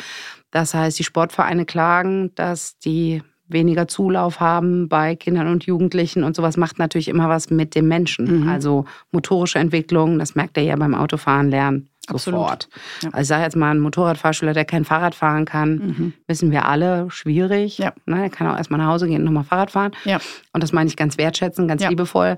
Das 0.52 0.72
heißt, 0.72 0.98
die 0.98 1.04
Sportvereine 1.04 1.64
klagen, 1.64 2.32
dass 2.36 2.78
die 2.78 3.22
weniger 3.54 3.88
Zulauf 3.88 4.40
haben 4.40 4.90
bei 4.90 5.16
Kindern 5.16 5.48
und 5.48 5.64
Jugendlichen 5.64 6.22
und 6.22 6.36
sowas 6.36 6.58
macht 6.58 6.78
natürlich 6.78 7.08
immer 7.08 7.30
was 7.30 7.48
mit 7.48 7.74
dem 7.74 7.88
Menschen. 7.88 8.42
Mhm. 8.42 8.48
Also 8.48 8.84
motorische 9.12 9.58
Entwicklung, 9.58 10.18
das 10.18 10.34
merkt 10.34 10.58
er 10.58 10.64
ja 10.64 10.76
beim 10.76 10.94
Autofahren 10.94 11.48
lernen 11.48 11.88
sofort. 12.10 12.68
Ja. 13.02 13.08
Also 13.10 13.22
ich 13.22 13.28
sage 13.28 13.44
jetzt 13.44 13.56
mal, 13.56 13.70
ein 13.70 13.80
Motorradfahrschüler, 13.80 14.52
der 14.52 14.64
kein 14.64 14.84
Fahrrad 14.84 15.14
fahren 15.14 15.44
kann, 15.44 15.70
mhm. 15.70 16.12
wissen 16.26 16.50
wir 16.50 16.66
alle, 16.66 17.10
schwierig. 17.10 17.78
Ja. 17.78 17.92
Ne, 18.06 18.24
er 18.24 18.30
kann 18.30 18.46
auch 18.46 18.56
erstmal 18.56 18.78
nach 18.78 18.88
Hause 18.88 19.06
gehen 19.06 19.20
und 19.20 19.24
nochmal 19.24 19.44
Fahrrad 19.44 19.70
fahren. 19.70 19.92
Ja. 20.04 20.18
Und 20.52 20.62
das 20.62 20.72
meine 20.72 20.88
ich 20.88 20.96
ganz 20.96 21.18
wertschätzend, 21.18 21.68
ganz 21.68 21.86
liebevoll. 21.86 22.36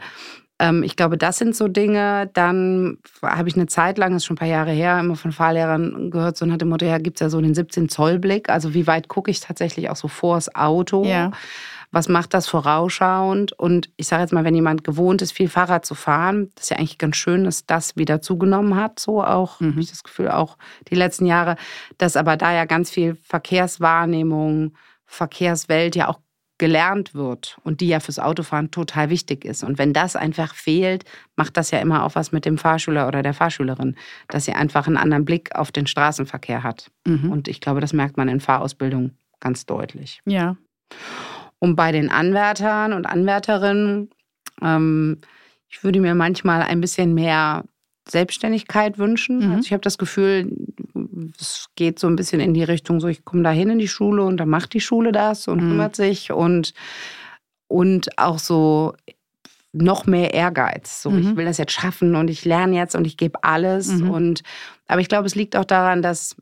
Ähm, 0.58 0.82
ich 0.82 0.96
glaube, 0.96 1.18
das 1.18 1.38
sind 1.38 1.54
so 1.54 1.68
Dinge. 1.68 2.30
Dann 2.32 2.98
habe 3.22 3.48
ich 3.48 3.56
eine 3.56 3.66
Zeit 3.66 3.98
lang, 3.98 4.12
das 4.12 4.22
ist 4.22 4.26
schon 4.26 4.34
ein 4.34 4.38
paar 4.38 4.48
Jahre 4.48 4.72
her, 4.72 4.98
immer 4.98 5.16
von 5.16 5.32
Fahrlehrern 5.32 6.10
gehört, 6.10 6.36
so 6.36 6.46
nach 6.46 6.58
dem 6.58 6.68
Motto, 6.68 6.86
ja, 6.86 6.98
gibt 6.98 7.16
es 7.16 7.20
ja 7.20 7.28
so 7.28 7.40
den 7.40 7.54
17-Zoll-Blick. 7.54 8.48
Also 8.48 8.74
wie 8.74 8.86
weit 8.86 9.08
gucke 9.08 9.30
ich 9.30 9.40
tatsächlich 9.40 9.90
auch 9.90 9.96
so 9.96 10.08
vors 10.08 10.54
Auto? 10.54 11.04
Ja 11.04 11.32
was 11.96 12.08
macht 12.08 12.34
das 12.34 12.46
vorausschauend? 12.48 13.52
Und 13.52 13.90
ich 13.96 14.06
sage 14.06 14.22
jetzt 14.22 14.32
mal, 14.32 14.44
wenn 14.44 14.54
jemand 14.54 14.84
gewohnt 14.84 15.22
ist, 15.22 15.32
viel 15.32 15.48
Fahrrad 15.48 15.86
zu 15.86 15.94
fahren, 15.94 16.50
das 16.54 16.64
ist 16.64 16.70
ja 16.70 16.76
eigentlich 16.76 16.98
ganz 16.98 17.16
schön, 17.16 17.44
dass 17.44 17.66
das 17.66 17.96
wieder 17.96 18.20
zugenommen 18.20 18.76
hat, 18.76 18.98
so 18.98 19.22
auch, 19.22 19.60
mhm. 19.60 19.72
habe 19.72 19.80
ich 19.80 19.90
das 19.90 20.02
Gefühl, 20.02 20.30
auch 20.30 20.58
die 20.90 20.94
letzten 20.94 21.26
Jahre, 21.26 21.56
dass 21.98 22.16
aber 22.16 22.36
da 22.36 22.52
ja 22.52 22.64
ganz 22.64 22.90
viel 22.90 23.16
Verkehrswahrnehmung, 23.22 24.74
Verkehrswelt 25.06 25.96
ja 25.96 26.08
auch 26.08 26.20
gelernt 26.58 27.14
wird 27.14 27.58
und 27.64 27.80
die 27.80 27.88
ja 27.88 28.00
fürs 28.00 28.18
Autofahren 28.18 28.70
total 28.70 29.10
wichtig 29.10 29.44
ist. 29.44 29.62
Und 29.62 29.78
wenn 29.78 29.92
das 29.92 30.16
einfach 30.16 30.54
fehlt, 30.54 31.04
macht 31.36 31.56
das 31.56 31.70
ja 31.70 31.80
immer 31.80 32.04
auch 32.04 32.14
was 32.14 32.32
mit 32.32 32.44
dem 32.44 32.56
Fahrschüler 32.56 33.06
oder 33.08 33.22
der 33.22 33.34
Fahrschülerin, 33.34 33.96
dass 34.28 34.46
sie 34.46 34.52
einfach 34.52 34.86
einen 34.86 34.96
anderen 34.96 35.24
Blick 35.24 35.54
auf 35.54 35.70
den 35.70 35.86
Straßenverkehr 35.86 36.62
hat. 36.62 36.90
Mhm. 37.06 37.30
Und 37.30 37.48
ich 37.48 37.60
glaube, 37.60 37.80
das 37.80 37.92
merkt 37.92 38.16
man 38.16 38.28
in 38.28 38.40
Fahrausbildung 38.40 39.12
ganz 39.40 39.66
deutlich. 39.66 40.20
Ja. 40.24 40.56
Und 41.58 41.76
bei 41.76 41.92
den 41.92 42.10
Anwärtern 42.10 42.92
und 42.92 43.06
Anwärterinnen, 43.06 44.10
ähm, 44.62 45.20
ich 45.68 45.84
würde 45.84 46.00
mir 46.00 46.14
manchmal 46.14 46.62
ein 46.62 46.80
bisschen 46.80 47.12
mehr 47.12 47.64
Selbstständigkeit 48.08 48.98
wünschen. 48.98 49.38
Mhm. 49.38 49.52
Also 49.52 49.66
ich 49.66 49.72
habe 49.72 49.82
das 49.82 49.98
Gefühl, 49.98 50.50
es 51.38 51.68
geht 51.76 51.98
so 51.98 52.06
ein 52.06 52.16
bisschen 52.16 52.40
in 52.40 52.54
die 52.54 52.62
Richtung, 52.62 53.00
so 53.00 53.08
ich 53.08 53.24
komme 53.24 53.42
da 53.42 53.50
hin 53.50 53.70
in 53.70 53.78
die 53.78 53.88
Schule 53.88 54.24
und 54.24 54.36
dann 54.38 54.48
macht 54.48 54.72
die 54.74 54.80
Schule 54.80 55.12
das 55.12 55.48
und 55.48 55.62
mhm. 55.62 55.68
kümmert 55.70 55.96
sich 55.96 56.32
und, 56.32 56.72
und 57.68 58.18
auch 58.18 58.38
so 58.38 58.94
noch 59.72 60.06
mehr 60.06 60.32
Ehrgeiz. 60.32 61.02
So, 61.02 61.10
mhm. 61.10 61.18
ich 61.18 61.36
will 61.36 61.44
das 61.44 61.58
jetzt 61.58 61.72
schaffen 61.72 62.14
und 62.14 62.30
ich 62.30 62.44
lerne 62.44 62.76
jetzt 62.76 62.94
und 62.94 63.06
ich 63.06 63.16
gebe 63.16 63.42
alles. 63.42 63.88
Mhm. 63.88 64.10
Und 64.10 64.42
aber 64.86 65.00
ich 65.00 65.08
glaube, 65.08 65.26
es 65.26 65.34
liegt 65.34 65.56
auch 65.56 65.64
daran, 65.64 66.02
dass 66.02 66.36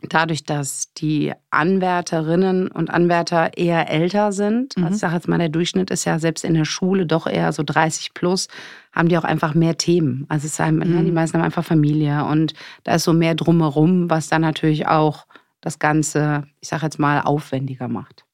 dadurch, 0.00 0.44
dass 0.44 0.92
die 0.94 1.32
Anwärterinnen 1.50 2.68
und 2.68 2.90
Anwärter 2.90 3.56
eher 3.56 3.90
älter 3.90 4.32
sind, 4.32 4.76
mhm. 4.76 4.84
also 4.84 4.94
ich 4.94 5.00
sage 5.00 5.14
jetzt 5.14 5.28
mal, 5.28 5.38
der 5.38 5.48
Durchschnitt 5.48 5.90
ist 5.90 6.04
ja 6.04 6.18
selbst 6.18 6.44
in 6.44 6.54
der 6.54 6.64
Schule 6.64 7.06
doch 7.06 7.26
eher 7.26 7.52
so 7.52 7.62
30 7.64 8.14
plus, 8.14 8.48
haben 8.92 9.08
die 9.08 9.18
auch 9.18 9.24
einfach 9.24 9.54
mehr 9.54 9.76
Themen. 9.76 10.24
Also 10.28 10.46
es 10.46 10.58
haben, 10.58 10.76
mhm. 10.76 11.04
die 11.04 11.12
meisten 11.12 11.38
haben 11.38 11.44
einfach 11.44 11.64
Familie 11.64 12.24
und 12.24 12.54
da 12.84 12.94
ist 12.94 13.04
so 13.04 13.12
mehr 13.12 13.34
drumherum, 13.34 14.08
was 14.08 14.28
dann 14.28 14.42
natürlich 14.42 14.86
auch 14.86 15.26
das 15.60 15.78
Ganze, 15.78 16.44
ich 16.60 16.68
sage 16.68 16.84
jetzt 16.84 16.98
mal, 16.98 17.20
aufwendiger 17.20 17.88
macht. 17.88 18.24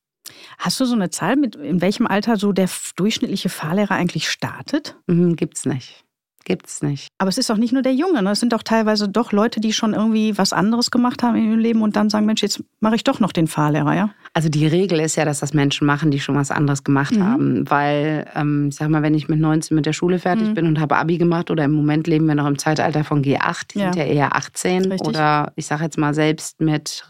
Hast 0.59 0.81
du 0.81 0.85
so 0.85 0.95
eine 0.95 1.11
Zahl, 1.11 1.37
mit 1.37 1.57
in 1.57 1.81
welchem 1.81 2.07
Alter 2.07 2.37
so 2.37 2.53
der 2.53 2.69
durchschnittliche 2.97 3.49
Fahrlehrer 3.49 3.93
eigentlich 3.93 4.29
startet? 4.31 4.97
Mhm, 5.07 5.37
gibt's 5.37 5.67
nicht. 5.67 6.04
Gibt's 6.45 6.83
nicht. 6.83 7.09
Aber 7.19 7.31
es 7.31 7.39
ist 7.39 7.51
auch 7.51 7.57
nicht 7.57 7.73
nur 7.73 7.81
der 7.81 7.95
Junge, 7.95 8.23
ne? 8.23 8.31
es 8.31 8.41
sind 8.41 8.53
auch 8.55 8.63
teilweise 8.63 9.09
doch 9.09 9.33
Leute, 9.33 9.61
die 9.61 9.73
schon 9.73 9.95
irgendwie 9.95 10.37
was 10.37 10.53
anderes 10.53 10.91
gemacht 10.91 11.23
haben 11.23 11.37
in 11.37 11.51
ihrem 11.51 11.59
Leben 11.59 11.83
und 11.83 11.97
dann 11.97 12.11
sagen, 12.11 12.27
Mensch, 12.27 12.43
jetzt 12.43 12.63
mache 12.81 12.97
ich 12.97 13.05
doch 13.05 13.19
noch 13.19 13.33
den 13.33 13.47
Fahrlehrer, 13.47 13.95
ja? 13.95 14.11
Also 14.35 14.49
die 14.51 14.67
Regel 14.67 15.01
ist 15.01 15.17
ja, 15.17 15.25
dass 15.25 15.41
das 15.41 15.55
Menschen 15.55 15.87
machen, 15.87 16.11
die 16.11 16.21
schon 16.21 16.35
was 16.35 16.51
anderes 16.51 16.85
gemacht 16.85 17.17
mhm. 17.17 17.25
haben. 17.25 17.71
Weil, 17.71 18.27
ähm, 18.35 18.69
ich 18.69 18.77
sag 18.77 18.89
mal, 18.91 19.03
wenn 19.03 19.15
ich 19.15 19.29
mit 19.29 19.41
19 19.41 19.75
mit 19.75 19.87
der 19.87 19.93
Schule 19.95 20.19
fertig 20.19 20.49
mhm. 20.49 20.55
bin 20.55 20.67
und 20.67 20.81
habe 20.81 20.97
Abi 20.97 21.17
gemacht 21.17 21.51
oder 21.51 21.65
im 21.65 21.73
Moment 21.73 22.07
leben 22.07 22.27
wir 22.27 22.35
noch 22.35 22.47
im 22.47 22.59
Zeitalter 22.59 23.05
von 23.05 23.23
G8, 23.23 23.69
die 23.73 23.79
ja. 23.79 23.85
sind 23.93 23.97
ja 23.97 24.05
eher 24.05 24.37
18 24.37 24.93
Richtig. 24.93 25.09
oder 25.09 25.53
ich 25.57 25.67
sage 25.67 25.85
jetzt 25.85 25.97
mal 25.97 26.13
selbst 26.13 26.61
mit 26.61 27.09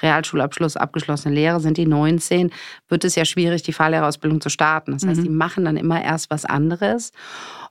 Realschulabschluss 0.00 0.76
abgeschlossene 0.76 1.34
Lehre 1.34 1.60
sind 1.60 1.76
die 1.76 1.86
19, 1.86 2.50
wird 2.88 3.04
es 3.04 3.16
ja 3.16 3.24
schwierig, 3.24 3.62
die 3.62 3.72
Fahrlehrerausbildung 3.72 4.40
zu 4.40 4.50
starten. 4.50 4.92
Das 4.92 5.06
heißt, 5.06 5.20
mhm. 5.20 5.24
die 5.24 5.30
machen 5.30 5.64
dann 5.64 5.76
immer 5.76 6.02
erst 6.02 6.30
was 6.30 6.44
anderes. 6.44 7.10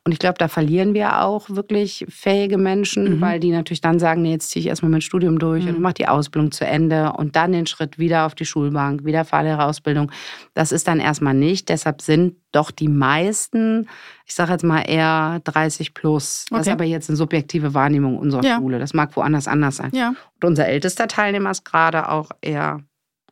Und 0.08 0.12
ich 0.12 0.20
glaube, 0.20 0.36
da 0.38 0.48
verlieren 0.48 0.94
wir 0.94 1.24
auch 1.24 1.50
wirklich 1.50 2.06
fähige 2.10 2.60
Menschen, 2.60 3.16
mhm. 3.16 3.22
weil 3.22 3.40
die 3.40 3.50
natürlich 3.50 3.82
dann 3.82 3.98
sagen, 3.98 4.22
nee, 4.22 4.34
jetzt 4.34 4.52
ziehe 4.52 4.62
ich 4.62 4.68
erstmal 4.68 4.92
mein 4.92 5.02
Studium 5.02 5.40
durch 5.40 5.64
mhm. 5.64 5.70
und 5.70 5.82
mache 5.82 5.96
die 5.96 6.08
Ausbildung 6.08 6.52
zu 6.52 6.64
Ende 6.64 7.14
und 7.14 7.36
dann 7.36 7.52
den 7.52 7.66
Schritt 7.66 7.98
wieder 7.98 8.28
auf 8.28 8.36
die 8.36 8.46
Schulbank, 8.46 9.04
wieder 9.04 9.26
Fahrlehrerausbildung. 9.26 10.12
Das 10.54 10.72
ist 10.72 10.88
dann 10.88 11.00
erstmal 11.00 11.34
nicht. 11.34 11.70
Deshalb 11.70 12.04
sind 12.04 12.36
doch 12.52 12.70
die 12.70 12.88
meisten, 12.88 13.90
ich 14.28 14.36
sage 14.36 14.52
jetzt 14.52 14.64
mal 14.64 14.82
eher 14.82 15.42
30 15.44 15.96
plus. 15.96 16.46
Okay. 16.52 16.60
Das 16.60 16.68
ist 16.68 16.74
aber 16.74 16.84
jetzt 16.84 17.10
eine 17.10 17.18
subjektive 17.18 17.74
Wahrnehmung 17.74 18.20
unserer 18.20 18.44
ja. 18.44 18.58
Schule. 18.58 18.78
Das 18.78 18.94
mag 18.94 19.16
woanders 19.16 19.48
anders 19.48 19.78
sein. 19.78 19.90
Ja. 19.92 20.10
Und 20.10 20.46
unser 20.46 20.68
ältester 20.68 21.08
Teilnehmer 21.08 21.50
ist 21.50 21.66
gerade 21.66 22.10
auch 22.10 22.30
eher 22.42 22.84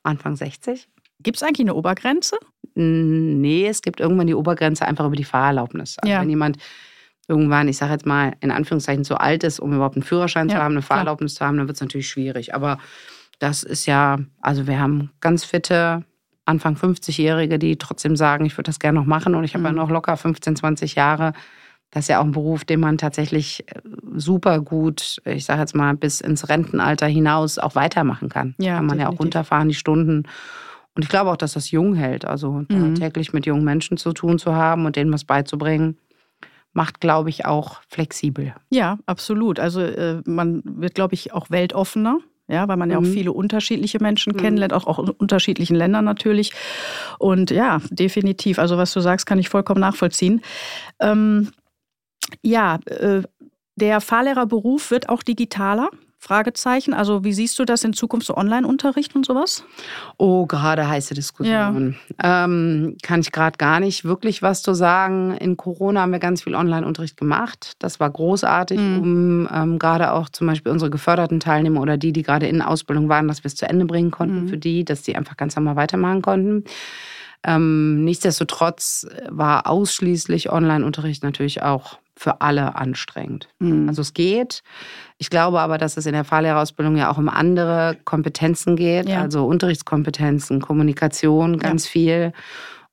Anfang 0.02 0.36
60. 0.36 0.90
Gibt 1.20 1.38
es 1.38 1.44
eigentlich 1.44 1.68
eine 1.68 1.76
Obergrenze? 1.76 2.38
Nee, 2.76 3.68
es 3.68 3.82
gibt 3.82 4.00
irgendwann 4.00 4.28
die 4.28 4.36
Obergrenze 4.36 4.86
einfach 4.86 5.06
über 5.06 5.16
die 5.16 5.24
Fahrerlaubnis. 5.24 5.98
Also 6.00 6.14
Ja. 6.14 6.22
wenn 6.22 6.30
jemand 6.30 6.58
irgendwann, 7.28 7.68
ich 7.68 7.78
sage 7.78 7.94
jetzt 7.94 8.06
mal 8.06 8.34
in 8.42 8.52
Anführungszeichen, 8.52 9.04
zu 9.06 9.18
alt 9.18 9.44
ist, 9.44 9.60
um 9.60 9.74
überhaupt 9.74 9.96
einen 9.96 10.04
Führerschein 10.04 10.50
Ja, 10.50 10.56
zu 10.56 10.62
haben, 10.62 10.74
eine 10.74 10.82
klar. 10.82 10.98
Fahrerlaubnis 10.98 11.36
zu 11.36 11.46
haben, 11.46 11.58
dann 11.58 11.68
wird 11.68 11.78
es 11.78 11.82
natürlich 11.82 12.10
schwierig. 12.10 12.54
Aber 12.54 12.80
das 13.40 13.64
ist 13.64 13.86
ja, 13.86 14.20
also 14.42 14.68
wir 14.68 14.80
haben 14.80 15.12
ganz 15.22 15.46
fitte 15.46 16.04
Anfang 16.46 16.76
50-Jährige, 16.76 17.58
die 17.60 17.78
trotzdem 17.78 18.16
sagen, 18.18 18.46
ich 18.46 18.58
würde 18.58 18.68
das 18.68 18.80
gerne 18.80 19.00
noch 19.00 19.06
machen 19.06 19.36
und 19.36 19.44
ich 19.46 19.54
habe 19.54 19.64
ja 19.64 19.72
Mhm. 19.72 19.78
noch 19.78 19.90
locker 19.90 20.18
15, 20.18 20.56
20 20.58 20.96
Jahre. 20.96 21.32
Das 21.92 22.06
ist 22.06 22.08
ja 22.10 22.20
auch 22.20 22.24
ein 22.26 22.32
Beruf, 22.32 22.66
den 22.66 22.80
man 22.82 22.98
tatsächlich 22.98 23.64
äh, 23.70 23.80
super 24.16 24.60
gut, 24.60 25.18
ich 25.26 25.46
sage 25.46 25.62
jetzt 25.62 25.76
mal, 25.76 25.96
bis 25.96 26.20
ins 26.22 26.50
Rentenalter 26.50 27.06
hinaus 27.08 27.60
auch 27.60 27.76
weitermachen 27.76 28.28
kann. 28.30 28.56
Ja, 28.58 28.76
kann 28.78 28.88
man 28.88 28.98
ja 29.00 29.06
auch 29.06 29.12
definitiv. 29.12 29.20
runterfahren, 29.22 29.70
die 29.70 29.76
Stunden. 29.76 30.24
Und 30.96 31.04
ich 31.04 31.10
glaube 31.10 31.32
auch, 31.32 31.38
dass 31.38 31.54
das 31.54 31.72
jung 31.72 31.96
hält. 31.96 32.26
Also 32.26 32.66
Mhm. 32.70 32.96
täglich 32.96 33.34
mit 33.34 33.46
jungen 33.46 33.64
Menschen 33.64 33.98
zu 33.98 34.14
tun 34.14 34.38
zu 34.40 34.54
haben 34.54 34.86
und 34.86 34.96
denen 34.96 35.12
was 35.12 35.24
beizubringen, 35.24 35.98
macht, 36.74 37.00
glaube 37.02 37.30
ich, 37.30 37.46
auch 37.46 37.82
flexibel. 37.88 38.54
Ja, 38.70 38.98
absolut. 39.06 39.60
Also 39.60 39.82
äh, 39.82 40.22
man 40.26 40.62
wird, 40.66 40.96
glaube 40.96 41.14
ich, 41.14 41.34
auch 41.34 41.50
weltoffener. 41.50 42.20
Ja, 42.50 42.68
weil 42.68 42.76
man 42.76 42.92
ja 42.92 42.98
auch 42.98 43.02
Mhm. 43.02 43.14
viele 43.14 43.32
unterschiedliche 43.32 44.00
Menschen 44.02 44.34
Mhm. 44.34 44.38
kennenlernt, 44.38 44.74
auch, 44.74 44.86
auch 44.86 45.00
in 45.00 45.10
unterschiedlichen 45.12 45.76
Ländern 45.78 46.04
natürlich. 46.04 46.52
Und 47.18 47.52
ja, 47.52 47.80
definitiv. 47.90 48.60
Also 48.60 48.78
was 48.78 48.92
du 48.94 49.00
sagst, 49.00 49.26
kann 49.26 49.40
ich 49.40 49.48
vollkommen 49.48 49.80
nachvollziehen. 49.80 50.42
Ähm, 51.00 51.52
ja, 52.42 52.80
äh, 52.86 53.22
der 53.76 54.02
Fahrlehrerberuf 54.02 54.92
wird 54.92 55.08
auch 55.10 55.24
digitaler. 55.24 55.90
Fragezeichen. 56.24 56.94
Also 56.94 57.24
wie 57.24 57.34
siehst 57.34 57.60
du 57.60 57.66
das 57.66 57.84
in 57.84 57.92
Zukunft 57.94 58.28
so 58.28 58.36
Online-Unterricht 58.38 59.14
und 59.16 59.26
sowas? 59.26 59.64
Oh, 60.18 60.46
gerade 60.46 60.88
heiße 60.88 61.14
Diskussion. 61.14 61.96
Ähm, 62.24 62.96
kann 63.04 63.20
ich 63.20 63.32
gerade 63.34 63.58
gar 63.58 63.80
nicht 63.82 64.06
wirklich 64.06 64.42
was 64.42 64.62
zu 64.62 64.74
sagen. 64.74 65.36
In 65.38 65.58
Corona 65.58 66.02
haben 66.02 66.14
wir 66.14 66.20
ganz 66.20 66.42
viel 66.44 66.56
Online-Unterricht 66.56 67.18
gemacht. 67.18 67.74
Das 67.80 68.00
war 68.00 68.10
großartig, 68.10 68.80
Mhm. 68.80 69.00
um 69.00 69.50
ähm, 69.54 69.80
gerade 69.80 70.14
auch 70.14 70.30
zum 70.30 70.48
Beispiel 70.48 70.72
unsere 70.72 70.90
geförderten 70.90 71.40
Teilnehmer 71.42 71.82
oder 71.82 71.98
die, 71.98 72.14
die 72.14 72.24
gerade 72.24 72.48
in 72.48 72.62
Ausbildung 72.62 73.10
waren, 73.10 73.28
dass 73.28 73.44
wir 73.44 73.48
es 73.50 73.56
zu 73.56 73.68
Ende 73.68 73.86
bringen 73.86 74.12
konnten 74.12 74.46
Mhm. 74.46 74.48
für 74.48 74.58
die, 74.58 74.86
dass 74.86 75.02
die 75.02 75.16
einfach 75.18 75.36
ganz 75.36 75.56
normal 75.58 75.76
weitermachen 75.76 76.22
konnten. 76.22 76.64
Ähm, 77.46 78.06
nichtsdestotrotz 78.06 79.06
war 79.30 79.68
ausschließlich 79.68 80.50
Online-Unterricht 80.52 81.24
natürlich 81.24 81.62
auch 81.62 81.98
für 82.24 82.40
alle 82.40 82.76
anstrengend. 82.78 83.50
Mhm. 83.60 83.90
Also 83.90 84.02
es 84.02 84.14
geht. 84.14 84.64
Ich 85.18 85.30
glaube 85.30 85.60
aber, 85.60 85.78
dass 85.78 85.98
es 85.98 86.06
in 86.06 86.14
der 86.14 86.24
Fahrlehrerausbildung 86.24 86.96
ja 86.96 87.12
auch 87.12 87.18
um 87.18 87.28
andere 87.28 87.98
Kompetenzen 88.06 88.78
geht, 88.78 89.10
Ja. 89.10 89.22
also 89.22 89.46
Unterrichtskompetenzen, 89.46 90.62
Kommunikation, 90.62 91.60
ganz 91.60 91.86
viel. 91.86 92.32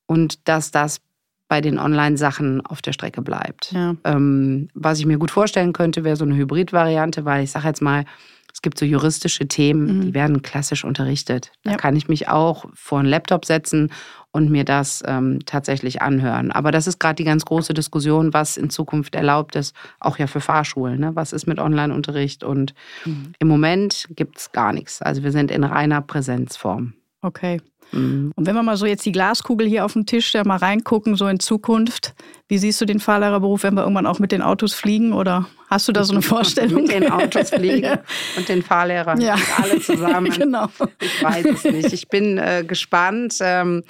Und 0.06 0.48
dass 0.48 0.72
das 0.72 1.00
bei 1.46 1.60
den 1.60 1.78
Online-Sachen 1.78 2.64
auf 2.66 2.82
der 2.82 2.92
Strecke 2.92 3.22
bleibt. 3.22 3.70
ja. 3.72 3.94
Ähm, 4.04 4.68
was 4.74 4.98
ich 4.98 5.06
mir 5.06 5.18
gut 5.18 5.30
vorstellen 5.30 5.72
könnte, 5.72 6.02
wäre 6.02 6.16
so 6.16 6.24
eine 6.24 6.34
Hybrid-Variante, 6.34 7.24
weil 7.24 7.44
ich 7.44 7.52
sage 7.52 7.68
jetzt 7.68 7.82
mal, 7.82 8.04
es 8.52 8.62
gibt 8.62 8.78
so 8.78 8.84
juristische 8.84 9.46
Themen, 9.48 9.98
Mhm. 9.98 10.00
die 10.02 10.14
werden 10.14 10.42
klassisch 10.42 10.84
unterrichtet. 10.84 11.52
Da 11.64 11.72
Ja. 11.72 11.76
kann 11.76 11.96
ich 11.96 12.08
mich 12.08 12.28
auch 12.28 12.64
vor 12.74 12.98
einen 12.98 13.08
Laptop 13.08 13.44
setzen 13.44 13.90
und 14.32 14.50
mir 14.50 14.64
das 14.64 15.02
ähm, 15.06 15.40
tatsächlich 15.46 16.02
anhören. 16.02 16.52
Aber 16.52 16.70
das 16.70 16.86
ist 16.86 17.00
gerade 17.00 17.16
die 17.16 17.24
ganz 17.24 17.44
große 17.44 17.74
Diskussion, 17.74 18.32
was 18.32 18.56
in 18.56 18.70
Zukunft 18.70 19.14
erlaubt 19.16 19.56
ist, 19.56 19.74
auch 19.98 20.18
ja 20.18 20.26
für 20.28 20.40
Fahrschulen. 20.40 21.00
Ne? 21.00 21.10
Was 21.16 21.32
ist 21.32 21.46
mit 21.46 21.58
Online-Unterricht? 21.58 22.44
Und 22.44 22.74
Mhm. 23.04 23.32
im 23.38 23.48
Moment 23.48 24.06
gibt 24.14 24.38
es 24.38 24.52
gar 24.52 24.72
nichts. 24.72 25.02
Also 25.02 25.22
wir 25.24 25.32
sind 25.32 25.50
in 25.50 25.64
reiner 25.64 26.00
Präsenzform. 26.00 26.92
Okay. 27.22 27.60
Mhm. 27.92 28.32
Und 28.36 28.46
wenn 28.46 28.54
wir 28.54 28.62
mal 28.62 28.76
so 28.76 28.86
jetzt 28.86 29.04
die 29.04 29.10
Glaskugel 29.12 29.66
hier 29.66 29.84
auf 29.84 29.94
dem 29.94 30.06
Tisch 30.06 30.32
ja 30.32 30.44
mal 30.44 30.56
reingucken, 30.58 31.16
so 31.16 31.26
in 31.26 31.40
Zukunft, 31.40 32.14
wie 32.48 32.56
siehst 32.58 32.80
du 32.80 32.84
den 32.86 33.00
Fahrlehrerberuf, 33.00 33.64
wenn 33.64 33.74
wir 33.74 33.82
irgendwann 33.82 34.06
auch 34.06 34.20
mit 34.20 34.30
den 34.32 34.42
Autos 34.42 34.74
fliegen? 34.74 35.12
Oder 35.12 35.46
hast 35.68 35.88
du 35.88 35.92
da 35.92 36.04
so 36.04 36.12
eine 36.12 36.22
Vorstellung? 36.34 36.82
Mit 36.82 36.92
den 36.92 37.10
Autos 37.10 37.50
fliegen 37.54 37.84
Ja. 37.84 37.98
und 38.36 38.48
den 38.48 38.62
Fahrlehrern 38.62 39.20
Ja. 39.20 39.36
alle 39.60 39.80
zusammen. 39.80 40.30
genau. 40.30 40.68
Ich 41.00 41.22
weiß 41.22 41.44
es 41.46 41.64
nicht. 41.64 41.92
Ich 41.92 42.08
bin 42.08 42.38
äh, 42.38 42.64
gespannt. 42.66 43.36
Ähm, 43.40 43.82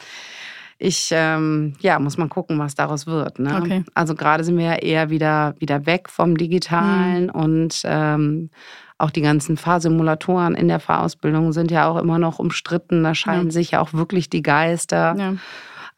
ich, 0.78 1.10
ähm, 1.12 1.74
ja, 1.80 1.98
muss 1.98 2.16
mal 2.16 2.28
gucken, 2.28 2.58
was 2.58 2.74
daraus 2.74 3.06
wird. 3.06 3.38
Ne? 3.38 3.54
Okay. 3.60 3.84
Also 3.92 4.14
gerade 4.14 4.44
sind 4.44 4.56
wir 4.56 4.64
ja 4.64 4.74
eher 4.76 5.10
wieder, 5.10 5.54
wieder 5.58 5.84
weg 5.84 6.08
vom 6.08 6.38
Digitalen 6.38 7.24
Mhm. 7.24 7.30
und 7.30 7.82
ähm, 7.84 8.48
auch 9.00 9.10
die 9.10 9.22
ganzen 9.22 9.56
Fahrsimulatoren 9.56 10.54
in 10.54 10.68
der 10.68 10.80
Fahrausbildung 10.80 11.52
sind 11.52 11.70
ja 11.70 11.88
auch 11.88 11.96
immer 11.96 12.18
noch 12.18 12.38
umstritten. 12.38 13.02
Da 13.02 13.14
scheinen 13.14 13.46
Ja. 13.46 13.50
sich 13.52 13.70
ja 13.72 13.80
auch 13.80 13.92
wirklich 13.92 14.30
die 14.30 14.42
Geister. 14.42 15.14
Ja. 15.18 15.34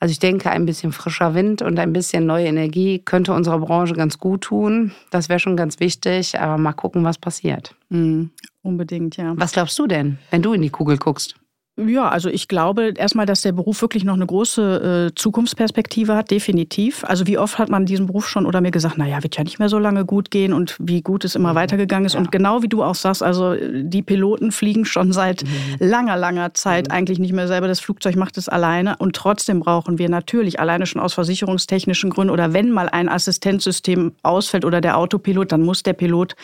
Also 0.00 0.10
ich 0.10 0.18
denke, 0.18 0.50
ein 0.50 0.66
bisschen 0.66 0.90
frischer 0.90 1.34
Wind 1.34 1.62
und 1.62 1.78
ein 1.78 1.92
bisschen 1.92 2.26
neue 2.26 2.46
Energie 2.46 2.98
könnte 2.98 3.32
unserer 3.34 3.60
Branche 3.60 3.94
ganz 3.94 4.18
gut 4.18 4.40
tun. 4.42 4.90
Das 5.10 5.28
wäre 5.28 5.38
schon 5.38 5.56
ganz 5.56 5.78
wichtig, 5.78 6.40
aber 6.40 6.58
mal 6.58 6.72
gucken, 6.72 7.04
was 7.04 7.18
passiert. 7.18 7.74
Mhm. 7.88 8.30
Unbedingt, 8.62 9.16
ja. 9.16 9.32
Was 9.36 9.52
glaubst 9.52 9.78
du 9.78 9.86
denn, 9.86 10.18
wenn 10.30 10.42
du 10.42 10.52
in 10.54 10.62
die 10.62 10.70
Kugel 10.70 10.96
guckst? 10.96 11.36
Ja, 11.78 12.10
also 12.10 12.28
ich 12.28 12.48
glaube 12.48 12.92
erstmal, 12.96 13.24
dass 13.24 13.40
der 13.40 13.52
Beruf 13.52 13.80
wirklich 13.80 14.04
noch 14.04 14.12
eine 14.12 14.26
große 14.26 15.08
äh, 15.08 15.14
Zukunftsperspektive 15.14 16.14
hat, 16.14 16.30
definitiv. 16.30 17.02
Also 17.04 17.26
wie 17.26 17.38
oft 17.38 17.58
hat 17.58 17.70
man 17.70 17.86
diesen 17.86 18.08
Beruf 18.08 18.28
schon 18.28 18.44
oder 18.44 18.60
mir 18.60 18.70
gesagt, 18.70 18.98
naja, 18.98 19.22
wird 19.22 19.38
ja 19.38 19.42
nicht 19.42 19.58
mehr 19.58 19.70
so 19.70 19.78
lange 19.78 20.04
gut 20.04 20.30
gehen 20.30 20.52
und 20.52 20.76
wie 20.78 21.00
gut 21.00 21.24
es 21.24 21.34
immer 21.34 21.54
weitergegangen 21.54 22.04
ist. 22.04 22.12
Ja. 22.12 22.20
Und 22.20 22.30
genau 22.30 22.62
wie 22.62 22.68
du 22.68 22.82
auch 22.82 22.94
sagst, 22.94 23.22
also 23.22 23.54
äh, 23.54 23.84
die 23.84 24.02
Piloten 24.02 24.52
fliegen 24.52 24.84
schon 24.84 25.12
seit 25.12 25.44
langer, 25.78 26.18
langer 26.18 26.52
Zeit 26.52 26.90
eigentlich 26.90 27.18
nicht 27.18 27.32
mehr 27.32 27.48
selber. 27.48 27.68
Das 27.68 27.80
Flugzeug 27.80 28.16
macht 28.16 28.36
es 28.36 28.50
alleine 28.50 28.96
und 28.98 29.16
trotzdem 29.16 29.60
brauchen 29.60 29.98
wir 29.98 30.10
natürlich 30.10 30.60
alleine 30.60 30.84
schon 30.84 31.00
aus 31.00 31.14
versicherungstechnischen 31.14 32.10
Gründen 32.10 32.34
oder 32.34 32.52
wenn 32.52 32.70
mal 32.70 32.90
ein 32.90 33.08
Assistenzsystem 33.08 34.12
ausfällt 34.22 34.66
oder 34.66 34.82
der 34.82 34.98
Autopilot, 34.98 35.52
dann 35.52 35.62
muss 35.62 35.82
der 35.82 35.94
Pilot 35.94 36.36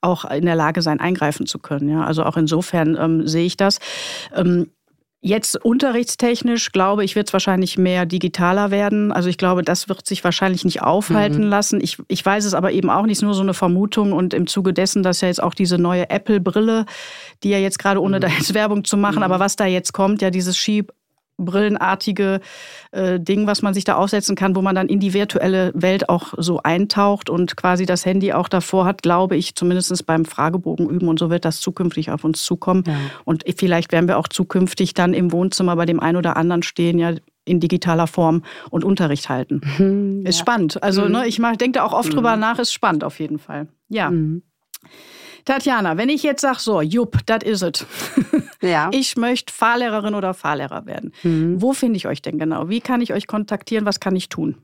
auch 0.00 0.24
in 0.30 0.46
der 0.46 0.56
Lage 0.56 0.82
sein, 0.82 1.00
eingreifen 1.00 1.46
zu 1.46 1.58
können. 1.58 1.88
Ja, 1.88 2.04
also 2.04 2.24
auch 2.24 2.36
insofern 2.36 2.96
ähm, 2.98 3.26
sehe 3.26 3.46
ich 3.46 3.56
das. 3.56 3.78
Ähm, 4.34 4.70
Jetzt 5.22 5.62
unterrichtstechnisch 5.62 6.72
glaube 6.72 7.04
ich, 7.04 7.14
wird 7.14 7.28
es 7.28 7.34
wahrscheinlich 7.34 7.76
mehr 7.76 8.06
digitaler 8.06 8.70
werden. 8.70 9.12
Also 9.12 9.28
ich 9.28 9.36
glaube, 9.36 9.60
das 9.60 9.86
wird 9.86 10.06
sich 10.06 10.24
wahrscheinlich 10.24 10.64
nicht 10.64 10.80
aufhalten 10.80 11.42
lassen. 11.42 11.78
Ich, 11.82 11.98
ich 12.08 12.24
weiß 12.24 12.46
es 12.46 12.54
aber 12.54 12.72
eben 12.72 12.88
auch 12.88 13.04
nicht, 13.04 13.18
ist 13.18 13.22
nur 13.22 13.34
so 13.34 13.42
eine 13.42 13.52
Vermutung. 13.52 14.14
Und 14.14 14.32
im 14.32 14.46
Zuge 14.46 14.72
dessen, 14.72 15.02
dass 15.02 15.20
ja 15.20 15.28
jetzt 15.28 15.42
auch 15.42 15.52
diese 15.52 15.76
neue 15.76 16.08
Apple-Brille, 16.08 16.86
die 17.42 17.50
ja 17.50 17.58
jetzt 17.58 17.78
gerade, 17.78 18.00
ohne 18.00 18.18
da 18.18 18.28
jetzt 18.28 18.54
Werbung 18.54 18.84
zu 18.84 18.96
machen, 18.96 19.22
aber 19.22 19.38
was 19.40 19.56
da 19.56 19.66
jetzt 19.66 19.92
kommt, 19.92 20.22
ja 20.22 20.30
dieses 20.30 20.56
Schieb 20.56 20.90
brillenartige 21.44 22.40
äh, 22.92 23.18
Ding, 23.20 23.46
was 23.46 23.62
man 23.62 23.74
sich 23.74 23.84
da 23.84 23.96
aufsetzen 23.96 24.36
kann, 24.36 24.54
wo 24.56 24.62
man 24.62 24.74
dann 24.74 24.88
in 24.88 25.00
die 25.00 25.14
virtuelle 25.14 25.72
Welt 25.74 26.08
auch 26.08 26.34
so 26.36 26.60
eintaucht 26.62 27.30
und 27.30 27.56
quasi 27.56 27.86
das 27.86 28.04
Handy 28.06 28.32
auch 28.32 28.48
davor 28.48 28.84
hat, 28.84 29.02
glaube 29.02 29.36
ich, 29.36 29.54
zumindest 29.54 30.06
beim 30.06 30.24
Fragebogen 30.24 30.88
üben. 30.88 31.08
Und 31.08 31.18
so 31.18 31.30
wird 31.30 31.44
das 31.44 31.60
zukünftig 31.60 32.10
auf 32.10 32.24
uns 32.24 32.44
zukommen. 32.44 32.84
Ja. 32.86 32.94
Und 33.24 33.44
vielleicht 33.56 33.92
werden 33.92 34.08
wir 34.08 34.18
auch 34.18 34.28
zukünftig 34.28 34.94
dann 34.94 35.14
im 35.14 35.32
Wohnzimmer 35.32 35.76
bei 35.76 35.86
dem 35.86 36.00
einen 36.00 36.16
oder 36.16 36.36
anderen 36.36 36.62
stehen, 36.62 36.98
ja 36.98 37.12
in 37.46 37.58
digitaler 37.58 38.06
Form 38.06 38.42
und 38.68 38.84
Unterricht 38.84 39.28
halten. 39.28 39.60
Hm, 39.76 40.24
Ist 40.26 40.38
spannend. 40.38 40.82
Also 40.82 41.06
Mhm. 41.06 41.12
ne, 41.12 41.26
ich 41.26 41.36
denke 41.38 41.72
da 41.72 41.84
auch 41.84 41.94
oft 41.94 42.14
drüber 42.14 42.36
nach, 42.36 42.58
ist 42.58 42.72
spannend 42.72 43.02
auf 43.02 43.18
jeden 43.18 43.38
Fall. 43.38 43.66
Ja. 43.88 44.10
Mhm. 44.10 44.42
Tatjana, 45.44 45.96
wenn 45.96 46.08
ich 46.08 46.22
jetzt 46.22 46.42
sage, 46.42 46.58
so, 46.60 46.80
jupp, 46.80 47.18
das 47.26 47.42
is 47.44 47.62
it. 47.62 47.86
Ja. 48.62 48.90
Ich 48.92 49.16
möchte 49.16 49.50
Fahrlehrerin 49.54 50.14
oder 50.14 50.34
Fahrlehrer 50.34 50.84
werden. 50.84 51.14
Mhm. 51.22 51.62
Wo 51.62 51.72
finde 51.72 51.96
ich 51.96 52.06
euch 52.06 52.20
denn 52.20 52.38
genau? 52.38 52.68
Wie 52.68 52.82
kann 52.82 53.00
ich 53.00 53.14
euch 53.14 53.26
kontaktieren? 53.26 53.86
Was 53.86 54.00
kann 54.00 54.14
ich 54.14 54.28
tun? 54.28 54.54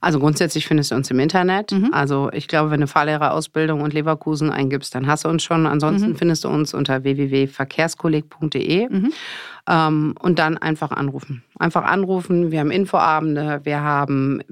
Also 0.00 0.18
grundsätzlich 0.18 0.66
findest 0.66 0.90
du 0.90 0.96
uns 0.96 1.08
im 1.12 1.20
Internet. 1.20 1.70
Mhm. 1.70 1.90
Also 1.92 2.30
ich 2.32 2.48
glaube, 2.48 2.72
wenn 2.72 2.80
du 2.80 2.88
Fahrlehrerausbildung 2.88 3.80
und 3.80 3.94
Leverkusen 3.94 4.50
eingibst, 4.50 4.92
dann 4.96 5.06
hast 5.06 5.24
du 5.24 5.28
uns 5.28 5.44
schon. 5.44 5.68
Ansonsten 5.68 6.10
Mhm. 6.10 6.16
findest 6.16 6.42
du 6.42 6.48
uns 6.48 6.74
unter 6.74 7.04
www.verkehrskolleg.de 7.04 8.88
Mhm. 8.88 9.12
Ähm, 9.68 10.14
und 10.20 10.38
dann 10.38 10.58
einfach 10.58 10.90
anrufen. 10.90 11.42
Einfach 11.58 11.84
anrufen. 11.84 12.50
Wir 12.50 12.60
haben 12.60 12.70
Infoabende, 12.70 13.60
wir 13.64 13.80
haben 13.80 14.42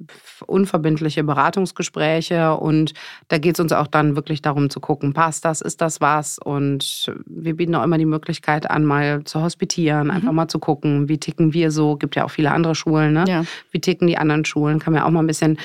unverbindliche 0.46 1.24
Beratungsgespräche 1.24 2.54
und 2.54 2.92
da 3.28 3.38
geht 3.38 3.56
es 3.56 3.60
uns 3.60 3.72
auch 3.72 3.86
dann 3.86 4.16
wirklich 4.16 4.42
darum 4.42 4.70
zu 4.70 4.80
gucken, 4.80 5.12
passt 5.12 5.44
das, 5.44 5.60
ist 5.60 5.80
das 5.80 6.00
was? 6.00 6.38
Und 6.38 7.12
wir 7.26 7.56
bieten 7.56 7.74
auch 7.74 7.84
immer 7.84 7.98
die 7.98 8.06
Möglichkeit 8.06 8.70
an, 8.70 8.84
mal 8.84 9.24
zu 9.24 9.42
hospitieren, 9.42 10.10
einfach 10.10 10.32
mal 10.32 10.48
zu 10.48 10.58
gucken, 10.58 11.08
wie 11.08 11.18
ticken 11.18 11.52
wir 11.52 11.70
so. 11.70 11.96
Gibt 11.96 12.16
ja 12.16 12.24
auch 12.24 12.30
viele 12.30 12.50
andere 12.52 12.74
Schulen, 12.74 13.12
ne? 13.12 13.24
Ja. 13.28 13.44
wie 13.70 13.80
ticken 13.80 14.06
die 14.06 14.18
anderen 14.18 14.44
Schulen, 14.44 14.78
kann 14.78 14.92
man 14.92 15.02
auch 15.02 15.10
mal 15.10 15.20
ein 15.20 15.26
bisschen 15.26 15.58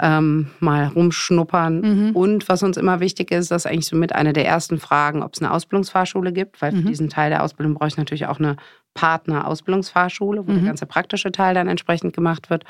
ähm, 0.00 0.48
mal 0.60 0.86
rumschnuppern. 0.86 1.80
Mhm. 2.08 2.16
Und 2.16 2.48
was 2.48 2.62
uns 2.62 2.76
immer 2.76 3.00
wichtig 3.00 3.30
ist, 3.30 3.50
das 3.50 3.64
ist 3.64 3.70
eigentlich 3.70 3.86
so 3.86 3.96
mit 3.96 4.14
einer 4.14 4.32
der 4.32 4.46
ersten 4.46 4.78
Fragen, 4.78 5.22
ob 5.22 5.34
es 5.34 5.42
eine 5.42 5.52
Ausbildungsfahrschule 5.52 6.32
gibt, 6.32 6.60
weil 6.62 6.72
für 6.72 6.78
Mhm. 6.78 6.86
diesen 6.86 7.08
Teil 7.10 7.30
der 7.30 7.42
Ausbildung 7.42 7.74
brauche 7.74 7.88
ich 7.88 7.96
natürlich 7.96 8.26
auch 8.26 8.38
eine 8.38 8.56
Partner-Ausbildungsfahrschule, 8.94 10.46
wo 10.46 10.52
mhm. 10.52 10.56
der 10.56 10.64
ganze 10.64 10.86
praktische 10.86 11.32
Teil 11.32 11.54
dann 11.54 11.68
entsprechend 11.68 12.14
gemacht 12.14 12.50
wird. 12.50 12.64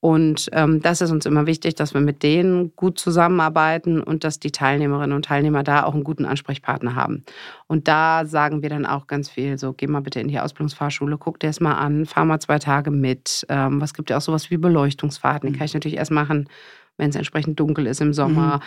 Und 0.00 0.48
ähm, 0.52 0.82
das 0.82 1.00
ist 1.00 1.12
uns 1.12 1.26
immer 1.26 1.46
wichtig, 1.46 1.76
dass 1.76 1.94
wir 1.94 2.00
mit 2.00 2.24
denen 2.24 2.74
gut 2.74 2.98
zusammenarbeiten 2.98 4.02
und 4.02 4.24
dass 4.24 4.40
die 4.40 4.50
Teilnehmerinnen 4.50 5.14
und 5.14 5.26
Teilnehmer 5.26 5.62
da 5.62 5.84
auch 5.84 5.94
einen 5.94 6.02
guten 6.02 6.24
Ansprechpartner 6.24 6.96
haben. 6.96 7.24
Und 7.68 7.86
da 7.86 8.26
sagen 8.26 8.62
wir 8.62 8.68
dann 8.68 8.84
auch 8.84 9.06
ganz 9.06 9.30
viel, 9.30 9.58
so 9.58 9.72
geh 9.72 9.86
mal 9.86 10.02
bitte 10.02 10.18
in 10.18 10.26
die 10.26 10.40
Ausbildungsfahrschule, 10.40 11.18
guck 11.18 11.38
dir 11.38 11.50
es 11.50 11.60
mal 11.60 11.74
an, 11.74 12.04
fahr 12.06 12.24
mal 12.24 12.40
zwei 12.40 12.58
Tage 12.58 12.90
mit. 12.90 13.46
Ähm, 13.48 13.80
was 13.80 13.94
gibt 13.94 14.10
ja 14.10 14.16
auch 14.16 14.22
sowas 14.22 14.50
wie 14.50 14.56
Beleuchtungsfahrten, 14.56 15.52
die 15.52 15.56
kann 15.56 15.66
ich 15.66 15.74
natürlich 15.74 15.98
erst 15.98 16.10
machen, 16.10 16.48
wenn 16.96 17.10
es 17.10 17.16
entsprechend 17.16 17.60
dunkel 17.60 17.86
ist 17.86 18.00
im 18.00 18.12
Sommer. 18.12 18.56
Mhm 18.56 18.62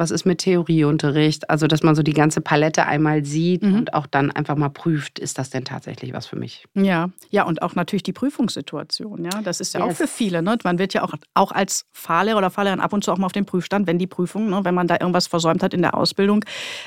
was 0.00 0.10
ist 0.10 0.24
mit 0.24 0.38
Theorieunterricht? 0.38 1.48
Also, 1.50 1.66
dass 1.66 1.82
man 1.82 1.94
so 1.94 2.02
die 2.02 2.14
ganze 2.14 2.40
Palette 2.40 2.86
einmal 2.86 3.24
sieht 3.24 3.62
mhm. 3.62 3.76
und 3.76 3.94
auch 3.94 4.06
dann 4.06 4.30
einfach 4.30 4.56
mal 4.56 4.70
prüft, 4.70 5.18
ist 5.18 5.38
das 5.38 5.50
denn 5.50 5.64
tatsächlich 5.64 6.12
was 6.12 6.26
für 6.26 6.36
mich? 6.36 6.64
Ja, 6.74 7.10
ja, 7.30 7.44
und 7.44 7.62
auch 7.62 7.74
natürlich 7.74 8.02
die 8.02 8.12
Prüfungssituation. 8.12 9.24
Ja, 9.24 9.42
das 9.42 9.60
ist 9.60 9.74
ja 9.74 9.80
yes. 9.80 9.90
auch 9.90 9.96
für 9.96 10.08
viele. 10.08 10.42
Ne? 10.42 10.58
Man 10.64 10.78
wird 10.78 10.94
ja 10.94 11.02
auch, 11.02 11.14
auch 11.34 11.52
als 11.52 11.84
Fahrlehrer 11.92 12.38
oder 12.38 12.50
Fahrlehrerin 12.50 12.80
ab 12.80 12.92
und 12.92 13.04
zu 13.04 13.12
auch 13.12 13.18
mal 13.18 13.26
auf 13.26 13.32
den 13.32 13.46
Prüfstand, 13.46 13.86
wenn 13.86 13.98
die 13.98 14.06
Prüfung, 14.06 14.50
ne, 14.50 14.64
wenn 14.64 14.74
man 14.74 14.88
da 14.88 14.96
irgendwas 14.98 15.26
versäumt 15.26 15.62
hat 15.62 15.74
in 15.74 15.82
der 15.82 15.94
Ausbildung, 15.94 16.44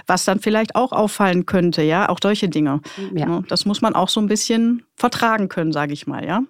was 0.08 0.26
dann 0.26 0.40
vielleicht 0.40 0.76
auch 0.76 0.92
auffallen 0.92 1.46
könnte. 1.46 1.84
Ja, 1.84 2.10
auch 2.10 2.20
solche 2.22 2.50
Dinge. 2.50 2.82
Ja. 3.14 3.28
Ne? 3.28 3.44
Das 3.48 3.66
muss 3.66 3.82
man 3.82 3.96
auch 3.96 4.10
so 4.10 4.20
ein 4.20 4.28
bisschen 4.28 4.84
vertragen 4.96 5.50
können, 5.50 5.72
sage 5.72 5.94
ich 5.94 6.08
mal. 6.08 6.26
Ja. 6.26 6.44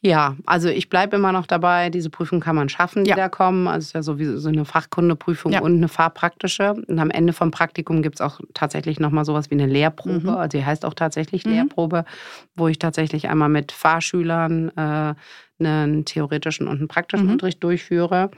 Ja, 0.00 0.36
also 0.44 0.68
ich 0.68 0.88
bleibe 0.88 1.16
immer 1.16 1.32
noch 1.32 1.46
dabei, 1.46 1.90
diese 1.90 2.10
Prüfung 2.10 2.40
kann 2.40 2.54
man 2.54 2.68
schaffen, 2.68 3.04
die 3.04 3.10
ja. 3.10 3.16
da 3.16 3.28
kommen. 3.28 3.66
Also 3.66 3.78
es 3.78 3.86
ist 3.86 3.92
ja 3.94 4.02
sowieso 4.02 4.38
so 4.38 4.48
eine 4.48 4.64
Fachkundeprüfung 4.64 5.52
ja. 5.52 5.60
und 5.60 5.76
eine 5.76 5.88
Fahrpraktische. 5.88 6.74
Und 6.74 6.98
am 6.98 7.10
Ende 7.10 7.32
vom 7.32 7.50
Praktikum 7.50 8.02
gibt 8.02 8.16
es 8.16 8.20
auch 8.20 8.40
tatsächlich 8.54 9.00
nochmal 9.00 9.24
sowas 9.24 9.50
wie 9.50 9.54
eine 9.54 9.66
Lehrprobe. 9.66 10.30
Mhm. 10.30 10.36
Also 10.36 10.58
die 10.58 10.64
heißt 10.64 10.84
auch 10.84 10.94
tatsächlich 10.94 11.44
mhm. 11.44 11.52
Lehrprobe, 11.52 12.04
wo 12.54 12.68
ich 12.68 12.78
tatsächlich 12.78 13.28
einmal 13.28 13.48
mit 13.48 13.72
Fahrschülern 13.72 14.70
äh, 14.76 15.14
einen 15.58 16.04
theoretischen 16.04 16.68
und 16.68 16.78
einen 16.78 16.88
praktischen 16.88 17.26
mhm. 17.26 17.32
Unterricht 17.32 17.64
durchführe. 17.64 18.30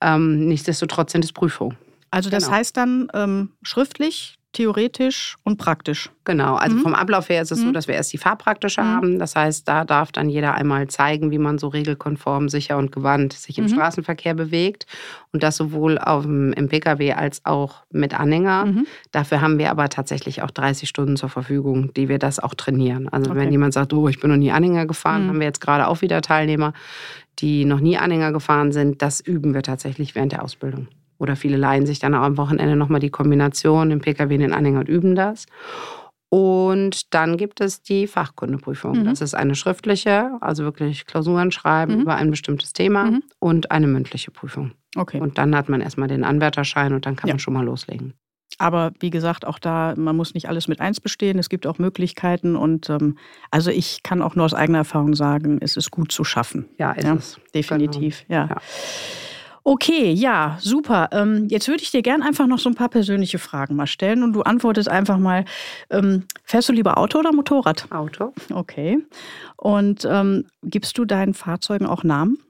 Ähm, 0.00 0.46
nichtsdestotrotz 0.46 1.12
sind 1.12 1.24
es 1.24 1.32
Prüfungen. 1.32 1.76
Also 2.10 2.30
das 2.30 2.44
genau. 2.44 2.56
heißt 2.56 2.76
dann 2.76 3.08
ähm, 3.12 3.50
schriftlich 3.62 4.38
theoretisch 4.54 5.36
und 5.44 5.58
praktisch. 5.58 6.10
Genau, 6.24 6.54
also 6.54 6.76
mhm. 6.76 6.80
vom 6.80 6.94
Ablauf 6.94 7.28
her 7.28 7.42
ist 7.42 7.52
es 7.52 7.60
mhm. 7.60 7.66
so, 7.66 7.72
dass 7.72 7.86
wir 7.86 7.94
erst 7.94 8.12
die 8.12 8.18
Fahrpraktische 8.18 8.80
mhm. 8.80 8.86
haben. 8.86 9.18
Das 9.18 9.36
heißt, 9.36 9.68
da 9.68 9.84
darf 9.84 10.10
dann 10.10 10.30
jeder 10.30 10.54
einmal 10.54 10.88
zeigen, 10.88 11.30
wie 11.30 11.38
man 11.38 11.58
so 11.58 11.68
regelkonform, 11.68 12.48
sicher 12.48 12.78
und 12.78 12.90
gewandt 12.90 13.34
sich 13.34 13.58
im 13.58 13.64
mhm. 13.64 13.68
Straßenverkehr 13.68 14.32
bewegt. 14.34 14.86
Und 15.32 15.42
das 15.42 15.56
sowohl 15.56 15.98
auf 15.98 16.24
im 16.24 16.68
Pkw 16.68 17.12
als 17.12 17.44
auch 17.44 17.82
mit 17.90 18.18
Anhänger. 18.18 18.66
Mhm. 18.66 18.86
Dafür 19.10 19.42
haben 19.42 19.58
wir 19.58 19.70
aber 19.70 19.90
tatsächlich 19.90 20.42
auch 20.42 20.50
30 20.50 20.88
Stunden 20.88 21.16
zur 21.16 21.28
Verfügung, 21.28 21.92
die 21.92 22.08
wir 22.08 22.18
das 22.18 22.38
auch 22.38 22.54
trainieren. 22.54 23.08
Also 23.08 23.32
okay. 23.32 23.40
wenn 23.40 23.52
jemand 23.52 23.74
sagt, 23.74 23.92
oh, 23.92 24.08
ich 24.08 24.20
bin 24.20 24.30
noch 24.30 24.38
nie 24.38 24.52
Anhänger 24.52 24.86
gefahren, 24.86 25.24
mhm. 25.24 25.28
haben 25.28 25.40
wir 25.40 25.46
jetzt 25.46 25.60
gerade 25.60 25.88
auch 25.88 26.00
wieder 26.00 26.22
Teilnehmer, 26.22 26.72
die 27.40 27.64
noch 27.64 27.80
nie 27.80 27.98
Anhänger 27.98 28.32
gefahren 28.32 28.72
sind. 28.72 29.02
Das 29.02 29.20
üben 29.20 29.52
wir 29.52 29.62
tatsächlich 29.62 30.14
während 30.14 30.32
der 30.32 30.42
Ausbildung. 30.42 30.88
Oder 31.18 31.36
viele 31.36 31.56
leihen 31.56 31.86
sich 31.86 31.98
dann 31.98 32.14
auch 32.14 32.22
am 32.22 32.36
Wochenende 32.36 32.76
nochmal 32.76 33.00
die 33.00 33.10
Kombination, 33.10 33.90
den 33.90 34.00
Pkw 34.00 34.34
in 34.34 34.40
den 34.40 34.52
Anhänger 34.52 34.80
und 34.80 34.88
üben 34.88 35.14
das. 35.14 35.46
Und 36.28 37.14
dann 37.14 37.36
gibt 37.36 37.60
es 37.60 37.82
die 37.82 38.08
Fachkundeprüfung. 38.08 38.98
Mhm. 38.98 39.04
Das 39.04 39.20
ist 39.20 39.34
eine 39.34 39.54
schriftliche, 39.54 40.32
also 40.40 40.64
wirklich 40.64 41.06
Klausuren 41.06 41.52
schreiben 41.52 41.94
mhm. 41.94 42.00
über 42.02 42.16
ein 42.16 42.30
bestimmtes 42.30 42.72
Thema 42.72 43.04
mhm. 43.04 43.22
und 43.38 43.70
eine 43.70 43.86
mündliche 43.86 44.32
Prüfung. 44.32 44.72
Okay. 44.96 45.20
Und 45.20 45.38
dann 45.38 45.54
hat 45.54 45.68
man 45.68 45.80
erstmal 45.80 46.08
den 46.08 46.24
Anwärterschein 46.24 46.92
und 46.92 47.06
dann 47.06 47.14
kann 47.14 47.28
ja. 47.28 47.34
man 47.34 47.38
schon 47.38 47.54
mal 47.54 47.64
loslegen. 47.64 48.14
Aber 48.58 48.92
wie 49.00 49.10
gesagt, 49.10 49.46
auch 49.46 49.58
da, 49.58 49.94
man 49.96 50.16
muss 50.16 50.34
nicht 50.34 50.48
alles 50.48 50.68
mit 50.68 50.80
eins 50.80 51.00
bestehen. 51.00 51.38
Es 51.38 51.48
gibt 51.48 51.66
auch 51.66 51.78
Möglichkeiten. 51.78 52.56
Und 52.56 52.90
ähm, 52.90 53.16
also 53.50 53.70
ich 53.70 54.02
kann 54.02 54.22
auch 54.22 54.34
nur 54.36 54.44
aus 54.44 54.54
eigener 54.54 54.78
Erfahrung 54.78 55.14
sagen, 55.14 55.58
es 55.60 55.76
ist 55.76 55.90
gut 55.90 56.12
zu 56.12 56.24
schaffen. 56.24 56.66
Ja, 56.78 56.92
ist 56.92 57.04
ja, 57.04 57.14
es. 57.14 57.40
Definitiv, 57.54 58.24
genau. 58.28 58.40
ja. 58.40 58.48
ja. 58.50 58.56
Okay, 59.66 60.12
ja, 60.12 60.58
super. 60.60 61.08
Ähm, 61.12 61.48
jetzt 61.48 61.68
würde 61.68 61.82
ich 61.82 61.90
dir 61.90 62.02
gerne 62.02 62.22
einfach 62.22 62.46
noch 62.46 62.58
so 62.58 62.68
ein 62.68 62.74
paar 62.74 62.90
persönliche 62.90 63.38
Fragen 63.38 63.76
mal 63.76 63.86
stellen 63.86 64.22
und 64.22 64.34
du 64.34 64.42
antwortest 64.42 64.90
einfach 64.90 65.16
mal, 65.16 65.46
ähm, 65.88 66.24
fährst 66.44 66.68
du 66.68 66.74
lieber 66.74 66.98
Auto 66.98 67.18
oder 67.18 67.32
Motorrad? 67.32 67.90
Auto. 67.90 68.34
Okay. 68.52 68.98
Und 69.56 70.06
ähm, 70.08 70.44
gibst 70.62 70.98
du 70.98 71.06
deinen 71.06 71.32
Fahrzeugen 71.32 71.86
auch 71.86 72.04
Namen? 72.04 72.43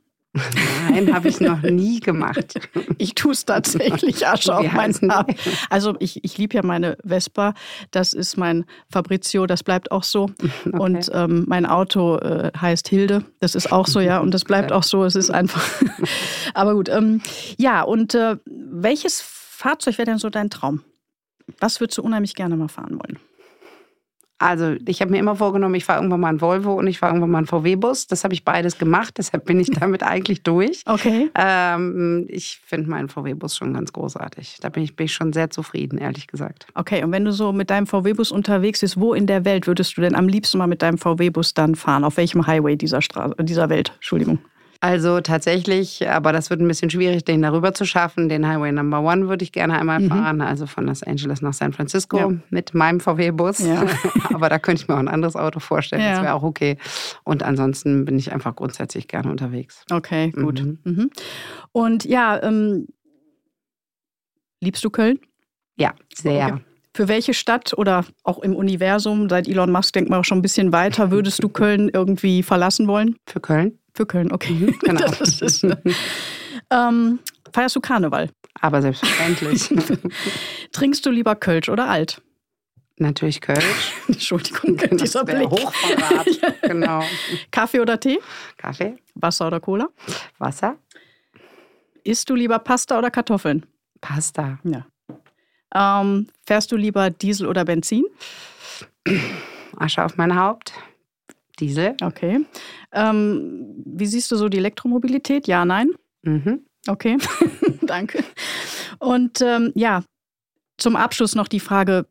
Nein, 0.90 1.14
habe 1.14 1.29
ich 1.29 1.40
noch 1.40 1.62
nie 1.62 2.01
gemacht. 2.01 2.55
Ich 2.99 3.14
tue 3.14 3.33
es 3.33 3.44
tatsächlich, 3.44 4.27
Asche 4.27 4.57
auf 4.57 4.73
meinen 4.73 4.94
Namen. 5.01 5.35
Also 5.68 5.97
ich, 5.99 6.23
ich 6.25 6.38
liebe 6.38 6.55
ja 6.55 6.62
meine 6.62 6.97
Vespa. 7.05 7.55
Das 7.90 8.12
ist 8.12 8.37
mein 8.37 8.64
Fabrizio, 8.90 9.47
das 9.47 9.62
bleibt 9.62 9.90
auch 9.90 10.05
so. 10.05 10.31
Okay. 10.64 10.79
Und 10.79 11.11
ähm, 11.12 11.44
mein 11.47 11.66
Auto 11.66 12.16
äh, 12.16 12.51
heißt 12.59 12.88
Hilde. 12.88 13.25
Das 13.40 13.55
ist 13.55 13.70
auch 13.70 13.87
so, 13.87 14.01
ja. 14.01 14.18
Und 14.18 14.33
das 14.33 14.44
bleibt 14.44 14.73
auch 14.73 14.83
so. 14.83 15.05
Es 15.05 15.14
ist 15.14 15.31
einfach. 15.31 15.62
Aber 16.55 16.75
gut. 16.75 16.88
Ähm, 16.88 17.20
ja, 17.59 17.83
und 17.83 18.14
äh, 18.14 18.37
welches 18.47 19.20
Fahrzeug 19.20 19.99
wäre 19.99 20.07
denn 20.07 20.18
so 20.18 20.31
dein 20.31 20.51
Traum? 20.51 20.83
Was 21.61 21.81
würdest 21.81 21.99
du 21.99 22.03
unheimlich 22.03 22.35
gerne 22.35 22.57
mal 22.57 22.68
fahren 22.68 22.99
wollen? 22.99 23.18
Also 24.38 24.75
ich 24.87 25.01
habe 25.01 25.12
mir 25.12 25.18
immer 25.18 25.37
vorgenommen, 25.37 25.75
ich 25.75 25.85
fahre 25.85 26.01
irgendwann 26.01 26.20
mal 26.20 26.29
einen 26.29 26.40
Volvo 26.40 26.75
und 26.75 26.87
ich 26.87 26.99
fahre 26.99 27.12
irgendwann 27.12 27.31
mal 27.31 27.38
einen 27.38 27.47
VW-Bus. 27.47 28.09
Das 28.09 28.25
habe 28.25 28.35
ich 28.35 28.44
beides 28.44 28.79
gemacht, 28.79 29.14
deshalb 29.18 29.44
bin 29.44 29.61
ich 29.61 29.70
damit 29.81 30.03
eigentlich 30.03 30.42
durch. 30.42 30.83
Okay. 30.87 31.31
Ähm, 31.35 32.27
ich 32.29 32.61
finde 32.64 32.90
meinen 32.90 33.09
VW-Bus 33.09 33.57
schon 33.57 33.75
ganz 33.75 33.92
großartig. 33.92 34.59
Da 34.61 34.68
bin 34.68 34.83
ich, 34.83 34.97
bin 34.97 35.07
ich 35.07 35.14
schon 35.14 35.33
sehr 35.33 35.51
zufrieden, 35.51 35.99
ehrlich 35.99 36.27
gesagt. 36.27 36.66
Okay, 36.75 37.05
und 37.05 37.12
wenn 37.12 37.25
du 37.25 37.33
so 37.33 37.53
mit 37.53 37.70
deinem 37.70 37.87
VW-Bus 37.87 38.33
unterwegs 38.33 38.81
bist, 38.81 38.99
wo 38.99 39.14
in 39.14 39.27
der 39.27 39.44
Welt 39.44 39.66
würdest 39.66 39.97
du 39.97 40.01
denn 40.01 40.14
am 40.14 40.29
liebsten 40.29 40.59
mal 40.59 40.66
mit 40.66 40.83
deinem 40.83 40.99
VW-Bus 40.99 41.55
dann 41.55 41.75
fahren? 41.75 42.05
Auf 42.05 42.16
welchem 42.16 42.47
Highway 42.47 42.77
dieser, 42.77 43.03
Straße, 43.03 43.37
dieser 43.40 43.68
Welt? 43.68 43.92
Entschuldigung. 43.97 44.38
Also 44.81 45.21
tatsächlich, 45.21 46.09
aber 46.09 46.33
das 46.33 46.51
wird 46.51 46.61
ein 46.61 46.69
bisschen 46.69 46.91
schwierig, 46.91 47.25
den 47.25 47.43
darüber 47.43 47.75
zu 47.75 47.85
schaffen. 47.85 48.29
Den 48.29 48.47
Highway 48.47 48.73
Number 48.73 49.01
One 49.01 49.29
würde 49.29 49.43
ich 49.43 49.53
gerne 49.53 49.79
einmal 49.79 50.01
mhm. 50.01 50.09
fahren, 50.09 50.41
also 50.41 50.67
von 50.67 50.87
Los 50.87 51.03
Angeles 51.03 51.43
nach 51.43 51.55
San 51.55 51.73
Francisco 51.73 52.19
ja. 52.19 52.33
mit 52.51 52.75
meinem 52.75 53.01
VW-Bus. 53.01 53.61
Ja. 53.61 53.87
aber 54.35 54.49
da 54.49 54.59
könnte 54.59 54.83
ich 54.83 54.89
mir 54.89 54.95
auch 54.95 54.99
ein 54.99 55.09
anderes 55.09 55.37
Auto 55.37 55.61
vorstellen, 55.61 56.03
ja. 56.03 56.13
das 56.13 56.23
wäre 56.23 56.35
auch 56.35 56.43
okay. 56.43 56.77
Und 57.25 57.43
ansonsten 57.43 58.05
bin 58.05 58.19
ich 58.19 58.33
einfach 58.33 58.55
grundsätzlich 58.57 59.09
gerne 59.09 59.31
unterwegs. 59.31 59.85
Okay, 59.91 60.31
gut. 60.31 60.63
Mhm. 60.63 60.79
Mhm. 60.85 61.11
Und 61.73 62.05
ja, 62.05 62.43
ähm, 62.43 62.87
liebst 64.61 64.85
du 64.85 64.91
Köln? 64.91 65.19
Ja, 65.77 65.95
sehr. 66.15 66.47
Okay. 66.47 66.59
Für 66.97 67.09
welche 67.09 67.35
Stadt 67.35 67.77
oder 67.77 68.05
auch 68.23 68.39
im 68.39 68.55
Universum, 68.55 69.29
seit 69.29 69.49
Elon 69.49 69.73
Musk 69.73 69.95
denkt 69.95 70.11
man 70.11 70.21
auch 70.21 70.25
schon 70.25 70.39
ein 70.39 70.43
bisschen 70.43 70.73
weiter, 70.73 71.11
würdest 71.11 71.43
du 71.43 71.49
Köln 71.49 71.91
irgendwie 71.93 72.45
verlassen 72.45 72.87
wollen? 72.87 73.17
Für 73.27 73.41
Köln? 73.41 73.79
Für 73.95 74.07
Köln, 74.07 74.33
okay. 74.33 74.53
Mhm, 74.55 74.79
genau. 74.83 75.07
ist, 75.07 75.67
ähm, 76.71 77.19
feierst 77.53 77.77
du 77.77 77.81
Karneval? 77.81 78.31
Aber 78.61 78.83
selbstverständlich. 78.83 79.69
Trinkst 80.73 81.05
du 81.07 81.11
lieber 81.11 81.37
Kölsch 81.37 81.69
oder 81.69 81.89
Alt? 81.89 82.21
Natürlich 82.97 83.41
Kölsch. 83.41 83.93
Entschuldigung, 84.09 84.77
das 84.77 84.91
dieser 84.91 85.25
Blick. 85.25 85.51
Hochverrat. 85.51 86.27
genau. 86.63 87.03
Kaffee 87.51 87.81
oder 87.81 87.99
Tee? 87.99 88.19
Kaffee. 88.57 88.97
Wasser 89.15 89.49
oder 89.49 89.61
Cola? 89.61 89.89
Wasser. 90.39 90.77
Isst 92.05 92.29
du 92.31 92.35
lieber 92.35 92.59
Pasta 92.59 92.99
oder 92.99 93.11
Kartoffeln? 93.11 93.67
Pasta. 94.01 94.59
Ja. 94.65 94.87
Ähm, 95.75 96.29
fährst 96.47 96.71
du 96.71 96.77
lieber 96.77 97.11
Diesel 97.11 97.47
oder 97.47 97.65
Benzin? 97.65 98.05
Asche 99.77 100.05
auf 100.05 100.17
mein 100.17 100.39
Haupt. 100.39 100.73
Diesel. 101.61 101.97
Okay. 102.03 102.45
Ähm, 102.93 103.83
wie 103.85 104.07
siehst 104.07 104.31
du 104.31 104.37
so 104.37 104.49
die 104.49 104.59
Elektromobilität? 104.59 105.47
Ja, 105.47 105.64
nein? 105.64 105.90
Mhm. 106.23 106.67
Okay, 106.87 107.17
danke. 107.83 108.23
Und 108.99 109.40
ähm, 109.40 109.73
ja, 109.75 110.03
zum 110.77 110.97
Abschluss 110.97 111.35
noch 111.35 111.49
die 111.49 111.61
Frage, 111.61 112.07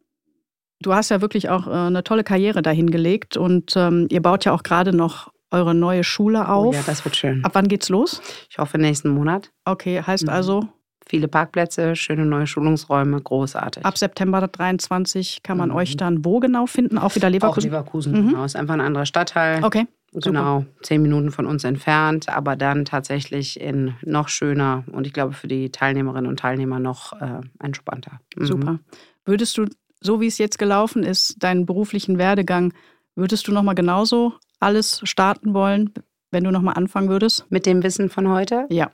du 0.82 0.94
hast 0.94 1.10
ja 1.10 1.22
wirklich 1.22 1.50
auch 1.50 1.68
äh, 1.68 1.72
eine 1.72 2.04
tolle 2.04 2.24
Karriere 2.24 2.62
dahingelegt 2.62 3.38
und 3.38 3.76
ähm, 3.76 4.08
ihr 4.10 4.22
baut 4.22 4.46
ja 4.46 4.54
auch 4.54 4.64
gerade 4.64 4.96
noch 4.96 5.32
eure 5.52 5.76
neue 5.76 6.04
Schule 6.04 6.50
auf. 6.50 6.68
Oh 6.68 6.74
ja, 6.74 6.82
das 6.86 7.06
wird 7.06 7.16
schön. 7.16 7.44
Ab 7.46 7.52
wann 7.54 7.68
geht's 7.68 7.90
los? 7.90 8.22
Ich 8.50 8.58
hoffe 8.58 8.78
nächsten 8.78 9.10
Monat. 9.10 9.52
Okay, 9.66 10.02
heißt 10.02 10.24
mhm. 10.24 10.30
also 10.30 10.68
Viele 11.08 11.28
Parkplätze, 11.28 11.96
schöne 11.96 12.26
neue 12.26 12.48
Schulungsräume, 12.48 13.20
großartig. 13.22 13.86
Ab 13.86 13.98
September 13.98 14.48
23 14.48 15.44
kann 15.44 15.58
man 15.58 15.70
mhm. 15.70 15.76
euch 15.76 15.98
dann 15.98 16.24
wo 16.24 16.40
genau 16.40 16.66
finden? 16.66 16.98
Auch 16.98 17.16
wieder 17.16 17.30
Leverkusen? 17.30 17.60
Auch 17.60 17.64
Leverkusen, 17.64 18.14
mhm. 18.14 18.30
genau. 18.30 18.46
Ist 18.46 18.56
einfach 18.56 18.74
ein 18.74 18.82
anderer 18.82 19.06
Stadtteil. 19.06 19.64
Okay. 19.64 19.86
Genau, 20.14 20.60
Super. 20.60 20.72
zehn 20.84 21.02
Minuten 21.02 21.32
von 21.32 21.48
uns 21.48 21.64
entfernt, 21.64 22.30
aber 22.30 22.56
dann 22.56 22.86
tatsächlich 22.86 23.60
in 23.60 23.96
noch 24.04 24.30
schöner 24.30 24.84
und 24.92 25.08
ich 25.08 25.14
glaube 25.14 25.34
für 25.34 25.48
die 25.48 25.72
Teilnehmerinnen 25.72 26.30
und 26.30 26.40
Teilnehmer 26.40 26.80
noch 26.80 27.14
äh, 27.20 27.42
entspannter. 27.60 28.20
Mhm. 28.36 28.46
Super. 28.46 28.80
Würdest 29.26 29.58
du, 29.58 29.66
so 30.02 30.22
wie 30.22 30.28
es 30.28 30.38
jetzt 30.38 30.60
gelaufen 30.60 31.02
ist, 31.02 31.42
deinen 31.42 31.66
beruflichen 31.66 32.20
Werdegang, 32.20 32.74
würdest 33.16 33.48
du 33.48 33.52
nochmal 33.52 33.74
genauso 33.74 34.34
alles 34.60 35.02
starten 35.04 35.56
wollen, 35.56 35.94
wenn 36.30 36.44
du 36.44 36.52
nochmal 36.52 36.76
anfangen 36.76 37.10
würdest? 37.10 37.46
Mit 37.50 37.66
dem 37.66 37.82
Wissen 37.82 38.10
von 38.10 38.30
heute? 38.30 38.68
Ja. 38.70 38.92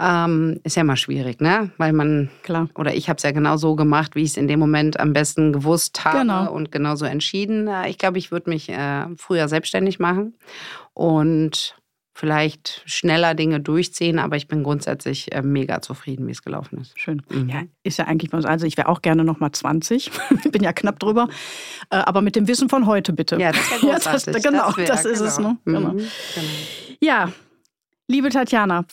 Ähm, 0.00 0.58
ist 0.64 0.74
ja 0.74 0.82
immer 0.82 0.96
schwierig, 0.96 1.40
ne? 1.40 1.70
Weil 1.78 1.92
man, 1.92 2.28
Klar. 2.42 2.68
oder 2.74 2.94
ich 2.94 3.08
habe 3.08 3.18
es 3.18 3.22
ja 3.22 3.30
genau 3.30 3.56
so 3.56 3.76
gemacht, 3.76 4.16
wie 4.16 4.22
ich 4.22 4.30
es 4.30 4.36
in 4.36 4.48
dem 4.48 4.58
Moment 4.58 4.98
am 4.98 5.12
besten 5.12 5.52
gewusst 5.52 6.04
habe 6.04 6.18
Genau. 6.18 6.50
und 6.52 6.72
genauso 6.72 7.04
entschieden. 7.04 7.70
Ich 7.86 7.96
glaube, 7.98 8.18
ich 8.18 8.32
würde 8.32 8.50
mich 8.50 8.68
äh, 8.68 9.06
früher 9.16 9.46
selbstständig 9.46 10.00
machen 10.00 10.34
und 10.94 11.76
vielleicht 12.16 12.82
schneller 12.86 13.34
Dinge 13.34 13.58
durchziehen, 13.60 14.18
aber 14.20 14.36
ich 14.36 14.46
bin 14.46 14.62
grundsätzlich 14.62 15.32
äh, 15.32 15.42
mega 15.42 15.80
zufrieden, 15.80 16.26
wie 16.26 16.30
es 16.32 16.42
gelaufen 16.42 16.78
ist. 16.80 16.98
Schön. 16.98 17.22
Mhm. 17.30 17.48
Ja, 17.48 17.62
ist 17.82 17.98
ja 17.98 18.06
eigentlich, 18.06 18.32
was- 18.32 18.44
also 18.44 18.66
ich 18.66 18.76
wäre 18.76 18.88
auch 18.88 19.02
gerne 19.02 19.24
noch 19.24 19.40
mal 19.40 19.50
20. 19.52 20.10
Ich 20.44 20.50
bin 20.52 20.62
ja 20.62 20.72
knapp 20.72 20.98
drüber. 21.00 21.28
Äh, 21.90 21.96
Aber 21.96 22.20
mit 22.20 22.36
dem 22.36 22.46
Wissen 22.48 22.68
von 22.68 22.86
heute 22.86 23.12
bitte. 23.12 23.36
Ja, 23.40 23.50
das 23.52 23.68
wäre 23.70 23.86
Ja, 23.92 23.98
das- 23.98 24.24
genau, 24.42 24.76
wär- 24.76 24.86
das 24.86 25.04
ist 25.04 25.20
es, 25.20 25.38
ne? 25.38 25.56
Mhm, 25.64 25.72
Genau. 25.72 25.90
genau. 25.90 26.04
Ja, 27.00 27.32
liebe 28.08 28.28
Tatjana, 28.28 28.84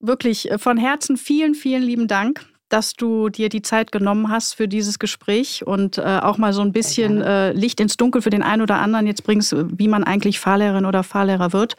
wirklich 0.00 0.50
äh, 0.50 0.58
von 0.58 0.76
Herzen 0.76 1.16
vielen, 1.16 1.54
vielen 1.54 1.82
lieben 1.82 2.08
Dank, 2.08 2.46
dass 2.70 2.94
du 2.94 3.28
dir 3.28 3.48
die 3.48 3.62
Zeit 3.62 3.90
genommen 3.90 4.30
hast 4.30 4.54
für 4.54 4.68
dieses 4.68 4.98
Gespräch 5.00 5.66
und 5.66 5.98
äh, 5.98 6.20
auch 6.22 6.38
mal 6.38 6.52
so 6.52 6.62
ein 6.62 6.72
bisschen 6.72 7.20
äh, 7.20 7.52
Licht 7.52 7.80
ins 7.80 7.96
Dunkel 7.96 8.22
für 8.22 8.30
den 8.30 8.44
einen 8.44 8.62
oder 8.62 8.78
anderen 8.78 9.08
jetzt 9.08 9.24
bringst, 9.24 9.54
wie 9.76 9.88
man 9.88 10.04
eigentlich 10.04 10.38
Fahrlehrerin 10.38 10.86
oder 10.86 11.02
Fahrlehrer 11.02 11.52
wird. 11.52 11.76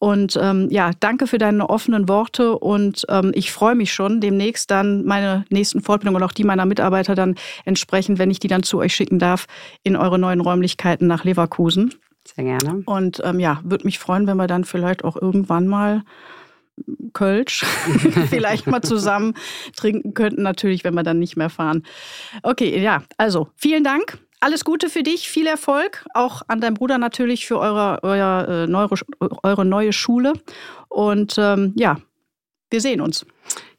Und 0.00 0.36
ähm, 0.40 0.68
ja, 0.70 0.90
danke 0.98 1.28
für 1.28 1.38
deine 1.38 1.70
offenen 1.70 2.08
Worte 2.08 2.58
und 2.58 3.06
ähm, 3.08 3.30
ich 3.34 3.52
freue 3.52 3.76
mich 3.76 3.92
schon, 3.92 4.20
demnächst 4.20 4.72
dann 4.72 5.04
meine 5.04 5.44
nächsten 5.50 5.80
Fortbildungen 5.80 6.20
und 6.20 6.28
auch 6.28 6.34
die 6.34 6.44
meiner 6.44 6.66
Mitarbeiter 6.66 7.14
dann 7.14 7.36
entsprechend, 7.64 8.18
wenn 8.18 8.30
ich 8.30 8.40
die 8.40 8.48
dann 8.48 8.64
zu 8.64 8.78
euch 8.78 8.94
schicken 8.94 9.20
darf, 9.20 9.46
in 9.84 9.94
eure 9.94 10.18
neuen 10.18 10.40
Räumlichkeiten 10.40 11.06
nach 11.06 11.22
Leverkusen. 11.22 11.94
Sehr 12.24 12.44
gerne. 12.44 12.82
Und 12.86 13.20
ähm, 13.22 13.38
ja, 13.38 13.60
würde 13.62 13.84
mich 13.84 14.00
freuen, 14.00 14.26
wenn 14.26 14.36
wir 14.36 14.48
dann 14.48 14.64
vielleicht 14.64 15.04
auch 15.04 15.20
irgendwann 15.20 15.68
mal 15.68 16.02
Kölsch 17.12 17.64
vielleicht 18.28 18.66
mal 18.66 18.82
zusammen 18.82 19.34
trinken 19.76 20.14
könnten. 20.14 20.42
Natürlich, 20.42 20.84
wenn 20.84 20.94
wir 20.94 21.02
dann 21.02 21.18
nicht 21.18 21.36
mehr 21.36 21.50
fahren. 21.50 21.84
Okay, 22.42 22.80
ja, 22.80 23.02
also 23.16 23.48
vielen 23.56 23.84
Dank. 23.84 24.18
Alles 24.40 24.64
Gute 24.64 24.90
für 24.90 25.02
dich, 25.02 25.30
viel 25.30 25.46
Erfolg, 25.46 26.04
auch 26.12 26.42
an 26.48 26.60
deinem 26.60 26.74
Bruder 26.74 26.98
natürlich 26.98 27.46
für 27.46 27.58
eure, 27.58 28.00
äh, 28.02 28.66
neue, 28.66 28.90
eure 29.42 29.64
neue 29.64 29.92
Schule. 29.94 30.34
Und 30.88 31.36
ähm, 31.38 31.72
ja, 31.76 31.96
wir 32.68 32.80
sehen 32.82 33.00
uns. 33.00 33.24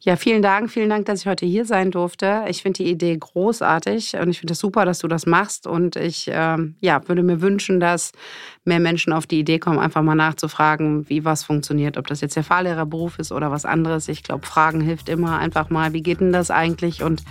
Ja, 0.06 0.18
vielen 0.18 0.44
Dank. 0.44 0.70
Vielen 0.70 0.91
Dank, 0.91 1.08
dass 1.08 1.22
ich 1.22 1.26
heute 1.26 1.48
hier 1.48 1.65
sein 1.65 1.89
durfte. 1.89 2.46
Ich 2.48 2.62
finde 2.62 2.84
die 2.84 2.91
Idee 2.91 3.18
großartig 3.18 4.15
und 4.18 4.30
ich 4.30 4.39
finde 4.39 4.54
es 4.54 4.60
super, 4.60 4.86
dass 4.86 5.00
du 5.00 5.08
das 5.08 5.26
machst. 5.26 5.65
Und 5.65 5.96
ich 5.96 6.30
ähm, 6.32 6.76
ja, 6.80 7.02
würde 7.08 7.24
mir 7.24 7.41
wünschen, 7.41 7.80
dass 7.80 8.12
mehr 8.65 8.80
Menschen 8.80 9.13
auf 9.13 9.26
die 9.26 9.39
Idee 9.39 9.58
kommen, 9.58 9.80
einfach 9.80 10.04
mal 10.04 10.13
nachzufragen, 10.13 11.10
wie 11.10 11.26
was 11.26 11.44
funktioniert. 11.44 11.98
Ob 11.98 12.06
das 12.06 12.22
jetzt 12.22 12.36
der 12.36 12.44
Fahrlehrerberuf 12.44 13.18
ist 13.18 13.32
oder 13.32 13.50
was 13.50 13.65
anderes. 13.65 14.08
Ich 14.08 14.22
glaube, 14.22 14.46
Fragen 14.46 14.80
hilft 14.80 15.10
immer. 15.10 15.39
Einfach 15.39 15.72
mal, 15.72 15.94
wie 15.94 16.04
geht 16.04 16.20
denn 16.20 16.32
das 16.32 16.52
eigentlich? 16.52 17.02
Und 17.02 17.24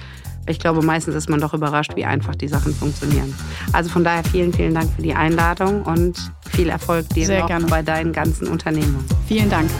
ich 0.48 0.58
glaube, 0.58 0.82
meistens 0.82 1.14
ist 1.14 1.30
man 1.30 1.40
doch 1.40 1.54
überrascht, 1.54 1.92
wie 1.94 2.04
einfach 2.04 2.34
die 2.34 2.48
Sachen 2.48 2.74
funktionieren. 2.74 3.32
Also 3.72 3.88
von 3.88 4.02
daher 4.02 4.24
vielen, 4.24 4.52
vielen 4.52 4.74
Dank 4.74 4.90
für 4.90 5.02
die 5.02 5.14
Einladung 5.14 5.82
und 5.82 6.16
viel 6.50 6.70
Erfolg 6.70 7.08
dir 7.10 7.26
Sehr 7.26 7.42
noch 7.42 7.46
gerne. 7.46 7.66
bei 7.66 7.82
deinen 7.82 8.12
ganzen 8.12 8.48
Unternehmungen. 8.48 9.06
Vielen 9.28 9.48
Dank. 9.48 9.70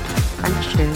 Dankeschön. 0.41 0.91